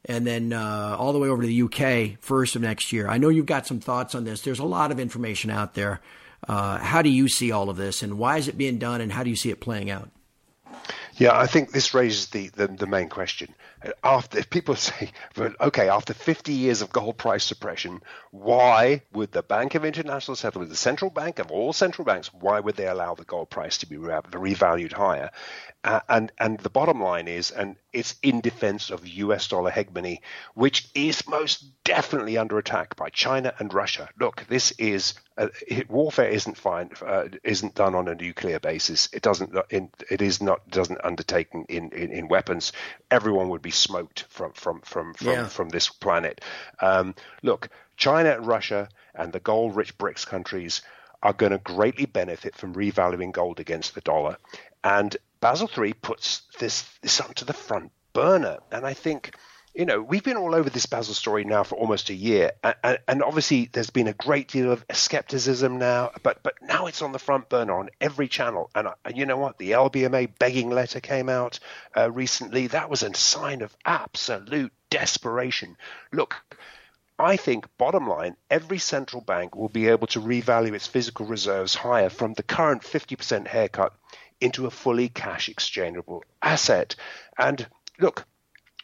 And 0.06 0.26
then 0.26 0.52
uh, 0.52 0.96
all 0.98 1.12
the 1.12 1.18
way 1.18 1.28
over 1.28 1.42
to 1.42 1.48
the 1.48 1.62
UK 1.62 2.18
first 2.20 2.56
of 2.56 2.62
next 2.62 2.92
year. 2.92 3.06
I 3.06 3.18
know 3.18 3.28
you've 3.28 3.46
got 3.46 3.66
some 3.66 3.80
thoughts 3.80 4.14
on 4.14 4.24
this. 4.24 4.40
There's 4.40 4.58
a 4.58 4.64
lot 4.64 4.90
of 4.90 4.98
information 4.98 5.50
out 5.50 5.74
there. 5.74 6.00
Uh, 6.48 6.78
how 6.78 7.02
do 7.02 7.10
you 7.10 7.28
see 7.28 7.52
all 7.52 7.68
of 7.68 7.76
this, 7.76 8.02
and 8.02 8.18
why 8.18 8.38
is 8.38 8.48
it 8.48 8.56
being 8.56 8.78
done, 8.78 9.02
and 9.02 9.12
how 9.12 9.22
do 9.22 9.28
you 9.28 9.36
see 9.36 9.50
it 9.50 9.60
playing 9.60 9.90
out? 9.90 10.10
Yeah, 11.20 11.38
I 11.38 11.46
think 11.46 11.72
this 11.72 11.92
raises 11.92 12.28
the, 12.28 12.48
the, 12.48 12.66
the 12.66 12.86
main 12.86 13.10
question. 13.10 13.54
After 14.02 14.38
if 14.38 14.48
people 14.48 14.74
say, 14.76 15.10
okay, 15.38 15.90
after 15.90 16.14
50 16.14 16.52
years 16.54 16.80
of 16.80 16.92
gold 16.92 17.18
price 17.18 17.44
suppression, 17.44 18.00
why 18.30 19.02
would 19.12 19.30
the 19.30 19.42
Bank 19.42 19.74
of 19.74 19.84
International 19.84 20.34
Settlement, 20.34 20.70
the 20.70 20.76
central 20.76 21.10
bank 21.10 21.38
of 21.38 21.50
all 21.50 21.74
central 21.74 22.06
banks, 22.06 22.32
why 22.32 22.58
would 22.58 22.76
they 22.76 22.86
allow 22.86 23.14
the 23.14 23.24
gold 23.24 23.50
price 23.50 23.76
to 23.78 23.86
be 23.86 23.98
re- 23.98 24.20
revalued 24.30 24.92
higher? 24.92 25.30
Uh, 25.84 26.00
and 26.08 26.32
and 26.38 26.58
the 26.60 26.70
bottom 26.70 27.02
line 27.02 27.28
is, 27.28 27.50
and 27.50 27.76
it's 27.92 28.14
in 28.22 28.40
defense 28.40 28.90
of 28.90 29.06
U.S. 29.06 29.48
dollar 29.48 29.70
hegemony, 29.70 30.22
which 30.54 30.88
is 30.94 31.26
most 31.28 31.64
definitely 31.84 32.38
under 32.38 32.58
attack 32.58 32.96
by 32.96 33.08
China 33.10 33.52
and 33.58 33.72
Russia. 33.74 34.08
Look, 34.18 34.46
this 34.48 34.72
is 34.72 35.14
uh, 35.36 35.48
warfare 35.88 36.28
isn't 36.28 36.56
fine, 36.56 36.90
uh, 37.04 37.24
isn't 37.42 37.74
done 37.74 37.94
on 37.94 38.08
a 38.08 38.14
nuclear 38.14 38.60
basis. 38.60 39.08
It 39.12 39.22
doesn't. 39.22 39.54
It 39.70 40.22
is 40.22 40.40
not 40.42 40.68
doesn't 40.70 41.04
undertaken 41.04 41.64
in, 41.68 41.90
in, 41.92 42.12
in 42.12 42.28
weapons. 42.28 42.72
Everyone 43.10 43.48
would 43.48 43.62
be 43.62 43.70
smoked 43.70 44.26
from 44.28 44.52
from 44.52 44.80
from 44.82 45.14
from, 45.14 45.26
Yeah. 45.28 45.46
from 45.48 45.68
this 45.70 45.88
planet. 45.88 46.40
Um, 46.80 47.14
look, 47.42 47.68
China 47.96 48.30
and 48.36 48.46
Russia 48.46 48.88
and 49.14 49.32
the 49.32 49.40
gold-rich 49.40 49.98
BRICS 49.98 50.26
countries 50.26 50.82
are 51.22 51.32
going 51.32 51.52
to 51.52 51.58
greatly 51.58 52.06
benefit 52.06 52.54
from 52.54 52.74
revaluing 52.74 53.32
gold 53.32 53.60
against 53.60 53.94
the 53.94 54.00
dollar, 54.00 54.36
and 54.84 55.16
Basel 55.40 55.70
III 55.76 55.94
puts 55.94 56.42
this 56.58 56.82
this 57.02 57.20
onto 57.20 57.44
the 57.44 57.52
front 57.52 57.92
burner. 58.12 58.58
And 58.70 58.86
I 58.86 58.94
think 58.94 59.34
you 59.74 59.84
know, 59.84 60.02
we've 60.02 60.24
been 60.24 60.36
all 60.36 60.54
over 60.54 60.68
this 60.68 60.86
Basel 60.86 61.14
story 61.14 61.44
now 61.44 61.62
for 61.62 61.76
almost 61.76 62.10
a 62.10 62.14
year, 62.14 62.52
and, 62.82 62.98
and, 63.06 63.22
obviously 63.22 63.70
there's 63.72 63.90
been 63.90 64.08
a 64.08 64.12
great 64.12 64.48
deal 64.48 64.72
of 64.72 64.84
skepticism 64.90 65.78
now, 65.78 66.10
but 66.24 66.42
but 66.42 66.54
now 66.60 66.86
it's 66.86 67.02
on 67.02 67.12
the 67.12 67.20
front 67.20 67.48
burner 67.48 67.78
on 67.78 67.90
every 68.00 68.26
channel. 68.26 68.68
And, 68.74 68.88
and 69.04 69.16
you 69.16 69.26
know 69.26 69.36
what? 69.36 69.58
The 69.58 69.70
LBMA 69.70 70.38
begging 70.40 70.70
letter 70.70 70.98
came 70.98 71.28
out 71.28 71.60
uh, 71.96 72.10
recently. 72.10 72.66
That 72.66 72.90
was 72.90 73.04
a 73.04 73.14
sign 73.14 73.62
of 73.62 73.76
absolute 73.84 74.72
desperation. 74.90 75.76
Look. 76.12 76.36
I 77.18 77.36
think, 77.36 77.66
bottom 77.76 78.08
line, 78.08 78.34
every 78.50 78.78
central 78.78 79.20
bank 79.20 79.54
will 79.54 79.68
be 79.68 79.88
able 79.88 80.06
to 80.06 80.20
revalue 80.22 80.72
its 80.72 80.86
physical 80.86 81.26
reserves 81.26 81.74
higher 81.74 82.08
from 82.08 82.32
the 82.32 82.42
current 82.42 82.80
50% 82.80 83.46
haircut 83.46 83.92
into 84.40 84.66
a 84.66 84.70
fully 84.70 85.08
cash 85.08 85.48
exchangeable 85.48 86.24
asset. 86.42 86.96
And 87.38 87.66
look, 87.98 88.26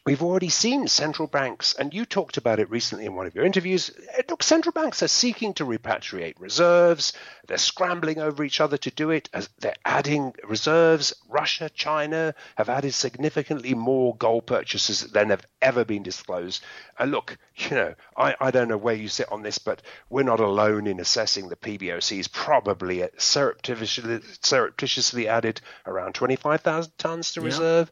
We've 0.07 0.23
already 0.23 0.51
seen 0.51 0.87
central 0.87 1.27
banks, 1.27 1.75
and 1.75 1.92
you 1.92 2.05
talked 2.05 2.37
about 2.37 2.61
it 2.61 2.71
recently 2.71 3.07
in 3.07 3.16
one 3.16 3.27
of 3.27 3.35
your 3.35 3.45
interviews. 3.45 3.90
Eh, 4.16 4.23
look, 4.29 4.45
central 4.45 4.73
banks 4.73 5.03
are 5.03 5.09
seeking 5.09 5.53
to 5.55 5.64
repatriate 5.64 6.37
reserves. 6.38 7.12
They're 7.49 7.59
scrambling 7.59 8.21
over 8.21 8.45
each 8.45 8.61
other 8.61 8.77
to 8.77 8.90
do 8.92 9.11
it. 9.11 9.29
As 9.33 9.49
they're 9.59 9.75
adding 9.85 10.33
reserves. 10.45 11.12
Russia, 11.29 11.69
China 11.71 12.37
have 12.57 12.69
added 12.69 12.95
significantly 12.95 13.75
more 13.75 14.14
gold 14.14 14.47
purchases 14.47 15.01
than 15.11 15.31
have 15.31 15.45
ever 15.61 15.85
been 15.85 16.05
disclosed. 16.05 16.62
And 17.01 17.11
look, 17.11 17.37
you 17.57 17.71
know, 17.71 17.95
I, 18.16 18.37
I 18.40 18.53
don't 18.53 18.69
know 18.69 18.77
where 18.77 18.95
you 18.95 19.09
sit 19.09 19.33
on 19.33 19.42
this, 19.42 19.59
but 19.59 19.83
we're 20.09 20.23
not 20.23 20.38
alone 20.38 20.87
in 20.87 21.01
assessing 21.01 21.49
the 21.49 21.57
PBOC's 21.57 22.29
probably 22.29 23.03
surreptitiously, 23.19 24.21
surreptitiously 24.40 25.27
added 25.27 25.61
around 25.85 26.14
25,000 26.14 26.92
tons 26.97 27.33
to 27.33 27.42
Yeah. 27.42 27.87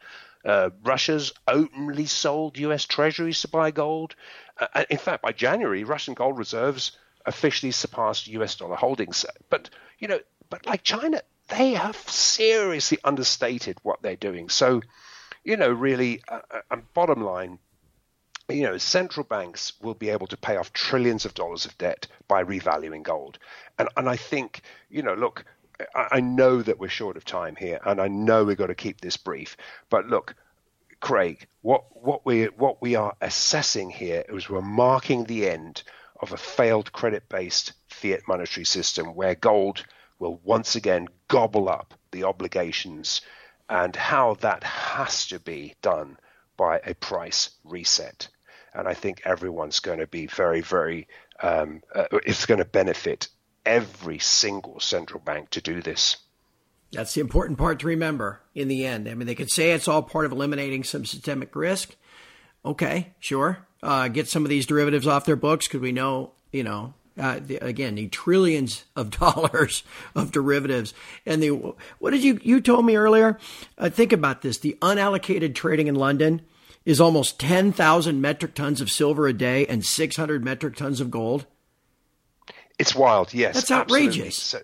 Uh, 0.44 0.70
Russia's 0.82 1.32
openly 1.48 2.06
sold 2.06 2.58
U.S. 2.58 2.84
treasuries 2.84 3.40
to 3.40 3.48
buy 3.48 3.70
gold. 3.70 4.14
Uh, 4.58 4.84
in 4.90 4.98
fact, 4.98 5.22
by 5.22 5.32
January, 5.32 5.84
Russian 5.84 6.14
gold 6.14 6.38
reserves 6.38 6.92
officially 7.26 7.72
surpassed 7.72 8.26
U.S. 8.28 8.54
dollar 8.56 8.76
holdings. 8.76 9.24
But 9.48 9.70
you 9.98 10.08
know, 10.08 10.20
but 10.50 10.66
like 10.66 10.82
China, 10.82 11.22
they 11.48 11.72
have 11.72 11.96
seriously 11.96 12.98
understated 13.04 13.78
what 13.82 14.02
they're 14.02 14.16
doing. 14.16 14.48
So, 14.48 14.82
you 15.44 15.56
know, 15.56 15.70
really, 15.70 16.22
uh, 16.28 16.40
uh, 16.70 16.76
bottom 16.94 17.22
line, 17.22 17.58
you 18.48 18.62
know, 18.62 18.76
central 18.76 19.24
banks 19.24 19.72
will 19.80 19.94
be 19.94 20.10
able 20.10 20.26
to 20.26 20.36
pay 20.36 20.56
off 20.56 20.72
trillions 20.72 21.24
of 21.24 21.34
dollars 21.34 21.64
of 21.64 21.76
debt 21.78 22.06
by 22.28 22.44
revaluing 22.44 23.02
gold. 23.02 23.38
And 23.78 23.88
and 23.96 24.08
I 24.08 24.16
think, 24.16 24.62
you 24.90 25.02
know, 25.02 25.14
look, 25.14 25.44
I 25.94 26.20
know 26.20 26.62
that 26.62 26.78
we're 26.78 26.88
short 26.88 27.16
of 27.16 27.24
time 27.24 27.56
here, 27.56 27.80
and 27.84 28.00
I 28.00 28.08
know 28.08 28.44
we've 28.44 28.56
got 28.56 28.68
to 28.68 28.74
keep 28.74 29.00
this 29.00 29.16
brief. 29.16 29.56
But 29.90 30.06
look, 30.06 30.34
Craig, 31.00 31.46
what 31.62 31.84
what 31.90 32.24
we 32.24 32.44
what 32.44 32.80
we 32.80 32.94
are 32.94 33.14
assessing 33.20 33.90
here 33.90 34.24
is 34.28 34.48
we're 34.48 34.60
marking 34.60 35.24
the 35.24 35.50
end 35.50 35.82
of 36.20 36.32
a 36.32 36.36
failed 36.36 36.92
credit-based 36.92 37.72
fiat 37.88 38.22
monetary 38.28 38.64
system 38.64 39.14
where 39.14 39.34
gold 39.34 39.84
will 40.18 40.40
once 40.44 40.76
again 40.76 41.08
gobble 41.28 41.68
up 41.68 41.92
the 42.12 42.24
obligations, 42.24 43.20
and 43.68 43.96
how 43.96 44.34
that 44.34 44.62
has 44.62 45.26
to 45.26 45.40
be 45.40 45.74
done 45.82 46.16
by 46.56 46.80
a 46.84 46.94
price 46.94 47.50
reset. 47.64 48.28
And 48.72 48.86
I 48.86 48.94
think 48.94 49.22
everyone's 49.24 49.80
going 49.80 49.98
to 49.98 50.06
be 50.06 50.26
very, 50.26 50.60
very. 50.60 51.08
Um, 51.42 51.82
uh, 51.94 52.06
it's 52.24 52.46
going 52.46 52.58
to 52.58 52.64
benefit 52.64 53.28
every 53.64 54.18
single 54.18 54.80
central 54.80 55.20
bank 55.20 55.50
to 55.50 55.60
do 55.60 55.82
this. 55.82 56.18
That's 56.92 57.14
the 57.14 57.20
important 57.20 57.58
part 57.58 57.80
to 57.80 57.86
remember 57.86 58.40
in 58.54 58.68
the 58.68 58.86
end. 58.86 59.08
I 59.08 59.14
mean, 59.14 59.26
they 59.26 59.34
could 59.34 59.50
say 59.50 59.72
it's 59.72 59.88
all 59.88 60.02
part 60.02 60.26
of 60.26 60.32
eliminating 60.32 60.84
some 60.84 61.04
systemic 61.04 61.54
risk. 61.56 61.96
Okay, 62.64 63.12
sure. 63.20 63.66
Uh, 63.82 64.08
get 64.08 64.28
some 64.28 64.44
of 64.44 64.48
these 64.48 64.66
derivatives 64.66 65.06
off 65.06 65.26
their 65.26 65.36
books 65.36 65.66
because 65.66 65.80
we 65.80 65.92
know, 65.92 66.32
you 66.52 66.62
know, 66.62 66.94
uh, 67.18 67.38
the, 67.44 67.56
again, 67.56 67.96
the 67.96 68.08
trillions 68.08 68.84
of 68.96 69.10
dollars 69.18 69.82
of 70.14 70.32
derivatives. 70.32 70.94
And 71.26 71.42
the 71.42 71.50
what 71.98 72.10
did 72.10 72.24
you 72.24 72.40
you 72.42 72.60
told 72.60 72.86
me 72.86 72.96
earlier? 72.96 73.38
Uh, 73.76 73.90
think 73.90 74.12
about 74.12 74.42
this: 74.42 74.58
the 74.58 74.78
unallocated 74.80 75.54
trading 75.54 75.86
in 75.86 75.94
London 75.94 76.42
is 76.84 77.00
almost 77.00 77.38
ten 77.38 77.72
thousand 77.72 78.20
metric 78.20 78.54
tons 78.54 78.80
of 78.80 78.90
silver 78.90 79.26
a 79.26 79.32
day 79.32 79.66
and 79.66 79.84
six 79.84 80.16
hundred 80.16 80.44
metric 80.44 80.76
tons 80.76 81.00
of 81.00 81.10
gold. 81.10 81.46
It's 82.78 82.94
wild, 82.94 83.32
yes. 83.32 83.54
That's 83.54 83.70
outrageous. 83.70 84.36
So, 84.36 84.60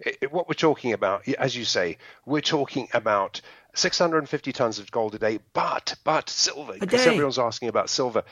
it, 0.00 0.32
what 0.32 0.48
we're 0.48 0.54
talking 0.54 0.92
about, 0.92 1.28
as 1.28 1.56
you 1.56 1.64
say, 1.64 1.98
we're 2.24 2.40
talking 2.40 2.88
about 2.94 3.40
650 3.74 4.52
tons 4.52 4.78
of 4.78 4.90
gold 4.90 5.14
a 5.14 5.18
day, 5.18 5.40
but 5.52 5.94
but 6.04 6.28
silver, 6.28 6.74
because 6.78 7.06
everyone's 7.06 7.38
asking 7.38 7.68
about 7.68 7.90
silver. 7.90 8.24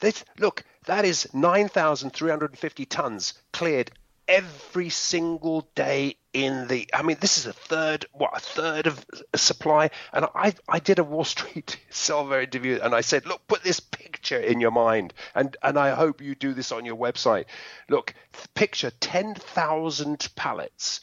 This, 0.00 0.24
look, 0.38 0.64
That 0.86 1.04
is 1.04 1.28
9,350 1.34 2.86
tons 2.86 3.34
cleared 3.52 3.90
every 4.28 4.90
single 4.90 5.66
day 5.74 6.14
in 6.34 6.68
the 6.68 6.86
i 6.94 7.02
mean 7.02 7.16
this 7.20 7.38
is 7.38 7.46
a 7.46 7.52
third 7.52 8.04
what 8.12 8.36
a 8.36 8.40
third 8.40 8.86
of 8.86 9.04
supply? 9.34 9.90
And 10.12 10.26
i 10.34 10.52
i 10.68 10.78
did 10.78 10.98
a 10.98 11.04
wall 11.04 11.24
street 11.36 11.80
silver 11.90 12.40
interview 12.40 12.78
and 12.82 12.94
i 12.94 13.00
said 13.00 13.26
look 13.26 13.46
put 13.48 13.64
this 13.64 13.80
picture 13.80 14.38
in 14.38 14.60
your 14.60 14.70
mind. 14.70 15.14
And 15.34 15.56
and 15.62 15.78
i 15.78 15.94
hope 15.94 16.20
you 16.20 16.34
do 16.34 16.52
this 16.52 16.72
on 16.72 16.84
your 16.84 16.96
website. 16.96 17.46
Look 17.88 18.14
picture 18.54 18.90
10,000 18.90 20.28
pallets 20.36 21.00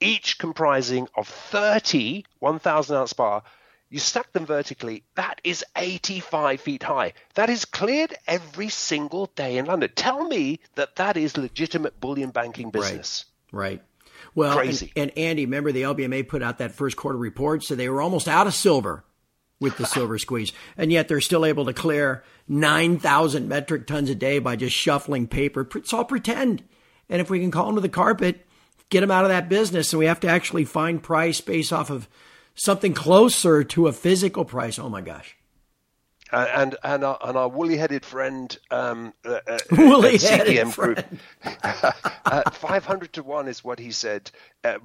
each 0.00 0.38
comprising 0.38 1.08
of 1.16 1.26
30 1.26 2.24
1000 2.38 2.96
ounce 2.96 3.12
bar 3.12 3.42
you 3.90 3.98
stack 3.98 4.32
them 4.32 4.44
vertically, 4.44 5.04
that 5.14 5.40
is 5.44 5.64
85 5.76 6.60
feet 6.60 6.82
high. 6.82 7.14
That 7.34 7.48
is 7.48 7.64
cleared 7.64 8.16
every 8.26 8.68
single 8.68 9.26
day 9.34 9.56
in 9.56 9.64
London. 9.64 9.90
Tell 9.94 10.28
me 10.28 10.60
that 10.74 10.96
that 10.96 11.16
is 11.16 11.36
legitimate 11.36 12.00
bullion 12.00 12.30
banking 12.30 12.70
business. 12.70 13.24
Right. 13.50 13.70
right. 13.70 13.82
Well, 14.34 14.56
Crazy. 14.56 14.92
And, 14.94 15.10
and 15.10 15.18
Andy, 15.18 15.46
remember 15.46 15.72
the 15.72 15.82
LBMA 15.82 16.28
put 16.28 16.42
out 16.42 16.58
that 16.58 16.72
first 16.72 16.96
quarter 16.96 17.18
report, 17.18 17.64
so 17.64 17.74
they 17.74 17.88
were 17.88 18.02
almost 18.02 18.28
out 18.28 18.46
of 18.46 18.54
silver 18.54 19.04
with 19.58 19.76
the 19.78 19.86
silver 19.86 20.18
squeeze, 20.18 20.52
and 20.76 20.92
yet 20.92 21.08
they're 21.08 21.20
still 21.20 21.44
able 21.44 21.64
to 21.64 21.72
clear 21.72 22.22
9,000 22.46 23.48
metric 23.48 23.86
tons 23.86 24.10
a 24.10 24.14
day 24.14 24.38
by 24.38 24.54
just 24.54 24.76
shuffling 24.76 25.26
paper. 25.26 25.66
It's 25.74 25.92
all 25.92 26.04
pretend. 26.04 26.62
And 27.08 27.20
if 27.20 27.30
we 27.30 27.40
can 27.40 27.50
call 27.50 27.66
them 27.66 27.76
to 27.76 27.80
the 27.80 27.88
carpet, 27.88 28.46
get 28.90 29.00
them 29.00 29.10
out 29.10 29.24
of 29.24 29.30
that 29.30 29.48
business, 29.48 29.92
and 29.92 29.98
we 29.98 30.06
have 30.06 30.20
to 30.20 30.28
actually 30.28 30.66
find 30.66 31.02
price 31.02 31.40
based 31.40 31.72
off 31.72 31.90
of 31.90 32.06
something 32.58 32.94
closer 32.94 33.64
to 33.64 33.86
a 33.86 33.92
physical 33.92 34.44
price. 34.44 34.78
Oh 34.78 34.88
my 34.88 35.00
gosh. 35.00 35.36
Uh, 36.30 36.46
and 36.54 36.76
and 36.84 37.04
our, 37.04 37.18
and 37.22 37.38
our 37.38 37.48
woolly-headed 37.48 38.04
friend, 38.04 38.58
um, 38.70 39.14
uh, 39.24 39.38
uh 39.46 39.58
woolly-headed 39.70 40.72
Group, 40.74 41.02
uh, 41.62 42.50
five 42.50 42.84
hundred 42.84 43.14
to 43.14 43.22
one 43.22 43.48
is 43.48 43.64
what 43.64 43.78
he 43.78 43.90
said. 43.90 44.30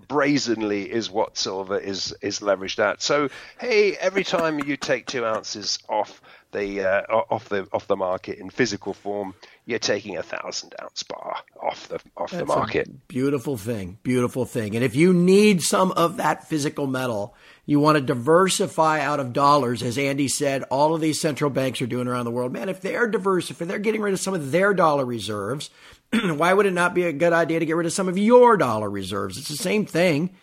Brazenly 0.08 0.90
is 0.90 1.12
what 1.12 1.38
silver 1.38 1.78
is 1.78 2.16
is 2.22 2.40
leveraged 2.40 2.80
at. 2.80 3.02
So 3.02 3.28
hey, 3.60 3.98
every 3.98 4.24
time 4.24 4.64
you 4.64 4.78
take 4.78 5.06
two 5.06 5.26
ounces 5.26 5.80
off 5.90 6.22
the 6.54 6.82
uh, 6.82 7.02
off 7.30 7.50
the 7.50 7.68
off 7.74 7.88
the 7.88 7.98
market 7.98 8.38
in 8.38 8.50
physical 8.50 8.94
form, 8.94 9.34
you're 9.66 9.80
taking 9.80 10.16
a 10.16 10.24
thousand 10.24 10.74
ounce 10.82 11.04
bar 11.04 11.38
off 11.62 11.90
the 11.90 12.00
off 12.16 12.32
That's 12.32 12.38
the 12.38 12.46
market. 12.46 13.08
beautiful 13.10 13.58
thing, 13.58 13.98
beautiful 14.04 14.46
thing. 14.46 14.76
And 14.76 14.86
if 14.86 14.96
you 14.96 15.14
need 15.14 15.62
some 15.62 15.92
of 15.92 16.18
that 16.18 16.48
physical 16.48 16.88
metal 16.88 17.36
you 17.66 17.80
want 17.80 17.98
to 17.98 18.02
diversify 18.02 19.00
out 19.00 19.22
of 19.22 19.32
dollars, 19.32 19.82
as 19.84 19.98
Andy 19.98 20.28
said, 20.28 20.64
all 20.64 20.94
of 20.94 21.02
these 21.02 21.22
central 21.22 21.50
banks 21.50 21.82
are 21.82 21.88
doing 21.88 22.08
around 22.08 22.26
the 22.26 22.32
world. 22.32 22.52
Man, 22.52 22.68
if 22.68 22.82
they're 22.82 23.08
diverse, 23.08 23.50
if 23.50 23.60
they're 23.60 23.80
getting 23.80 24.02
rid 24.02 24.14
of 24.14 24.20
some 24.20 24.34
of 24.34 24.52
their 24.52 24.74
dollar 24.74 25.06
reserves, 25.06 25.70
why 26.12 26.52
would 26.54 26.66
it 26.66 26.74
not 26.74 26.94
be 26.94 27.04
a 27.04 27.14
good 27.14 27.32
idea 27.32 27.60
to 27.60 27.66
get 27.66 27.78
rid 27.78 27.86
of 27.86 27.94
some 27.94 28.10
of 28.10 28.18
your 28.18 28.58
dollar 28.58 28.90
reserves? 28.90 29.38
It's 29.38 29.48
the 29.48 29.56
same 29.56 29.86
thing. 29.86 30.36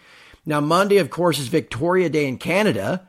Now, 0.46 0.60
Monday, 0.60 0.96
of 0.96 1.10
course, 1.10 1.38
is 1.38 1.48
Victoria 1.48 2.08
Day 2.08 2.26
in 2.26 2.38
Canada. 2.38 3.06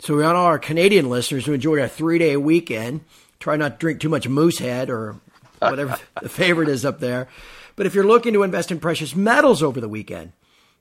So 0.00 0.14
we 0.14 0.22
want 0.22 0.36
all 0.36 0.44
our 0.44 0.58
Canadian 0.58 1.08
listeners 1.08 1.44
to 1.46 1.54
enjoy 1.54 1.82
a 1.82 1.88
three 1.88 2.18
day 2.18 2.36
weekend. 2.36 3.00
Try 3.40 3.56
not 3.56 3.72
to 3.72 3.78
drink 3.78 4.00
too 4.00 4.10
much 4.10 4.28
Moosehead 4.28 4.90
or 4.90 5.16
whatever 5.60 5.98
the 6.22 6.28
favorite 6.28 6.68
is 6.68 6.84
up 6.84 7.00
there. 7.00 7.28
But 7.74 7.86
if 7.86 7.94
you're 7.94 8.04
looking 8.04 8.34
to 8.34 8.42
invest 8.42 8.70
in 8.70 8.80
precious 8.80 9.16
metals 9.16 9.62
over 9.62 9.80
the 9.80 9.88
weekend, 9.88 10.32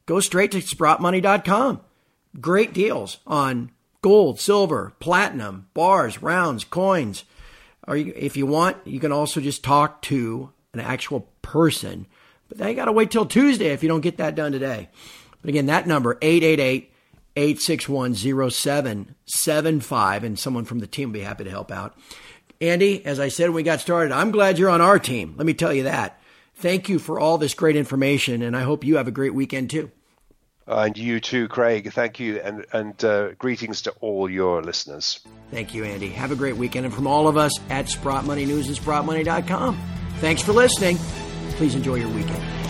go 0.06 0.20
straight 0.20 0.52
to 0.52 0.58
sprottmoney.com 0.58 1.80
great 2.40 2.74
deals 2.74 3.20
on 3.26 3.72
gold, 4.02 4.40
silver, 4.40 4.94
platinum, 5.00 5.68
bars, 5.74 6.22
rounds, 6.22 6.64
coins. 6.64 7.24
Or 7.88 7.98
if 7.98 8.38
you 8.38 8.46
want, 8.46 8.78
you 8.86 9.00
can 9.00 9.12
also 9.12 9.42
just 9.42 9.64
talk 9.64 10.02
to 10.04 10.52
an 10.74 10.80
actual 10.80 11.30
person. 11.42 12.08
But 12.48 12.58
they 12.58 12.76
got 12.76 12.86
to 12.86 12.92
wait 12.92 13.12
till 13.12 13.26
Tuesday 13.26 13.68
if 13.68 13.84
you 13.84 13.90
don't 13.90 14.02
get 14.02 14.18
that 14.18 14.36
done 14.36 14.52
today. 14.52 14.90
But 15.42 15.50
again, 15.50 15.68
that 15.68 15.88
number, 15.88 16.18
888 16.22 16.92
861 17.38 18.16
0775, 18.16 20.24
and 20.24 20.40
someone 20.40 20.66
from 20.66 20.80
the 20.80 20.88
team 20.88 21.10
will 21.10 21.14
be 21.14 21.22
happy 21.22 21.44
to 21.44 21.50
help 21.50 21.72
out. 21.72 21.98
Andy, 22.62 23.06
as 23.06 23.20
I 23.20 23.28
said 23.28 23.50
when 23.50 23.56
we 23.56 23.64
got 23.64 23.82
started, 23.82 24.14
I'm 24.14 24.32
glad 24.32 24.58
you're 24.58 24.70
on 24.70 24.82
our 24.82 25.00
team. 25.00 25.36
Let 25.38 25.46
me 25.46 25.54
tell 25.54 25.74
you 25.74 25.84
that. 25.84 26.22
Thank 26.56 26.88
you 26.88 27.00
for 27.00 27.20
all 27.20 27.38
this 27.38 27.54
great 27.54 27.76
information, 27.76 28.42
and 28.42 28.56
I 28.56 28.62
hope 28.62 28.86
you 28.86 28.96
have 28.96 29.10
a 29.10 29.12
great 29.12 29.34
weekend 29.34 29.70
too. 29.70 29.92
And 30.68 30.98
you 30.98 31.20
too, 31.20 31.48
Craig. 31.48 31.92
Thank 31.94 32.20
you, 32.20 32.38
and 32.38 32.66
and 32.74 33.06
uh, 33.06 33.32
greetings 33.34 33.84
to 33.84 33.92
all 34.02 34.30
your 34.30 34.64
listeners. 34.64 35.20
Thank 35.52 35.76
you, 35.76 35.84
Andy. 35.84 36.10
Have 36.10 36.32
a 36.32 36.36
great 36.36 36.58
weekend, 36.58 36.86
and 36.86 36.96
from 36.96 37.06
all 37.06 37.28
of 37.28 37.38
us 37.38 37.52
at 37.70 37.88
Sprott 37.88 38.26
Money 38.26 38.46
News 38.46 38.68
and 38.68 38.78
SprottMoney.com. 38.78 39.80
Thanks 40.18 40.42
for 40.42 40.54
listening. 40.54 40.98
Please 41.52 41.76
enjoy 41.76 41.96
your 41.96 42.10
weekend. 42.10 42.65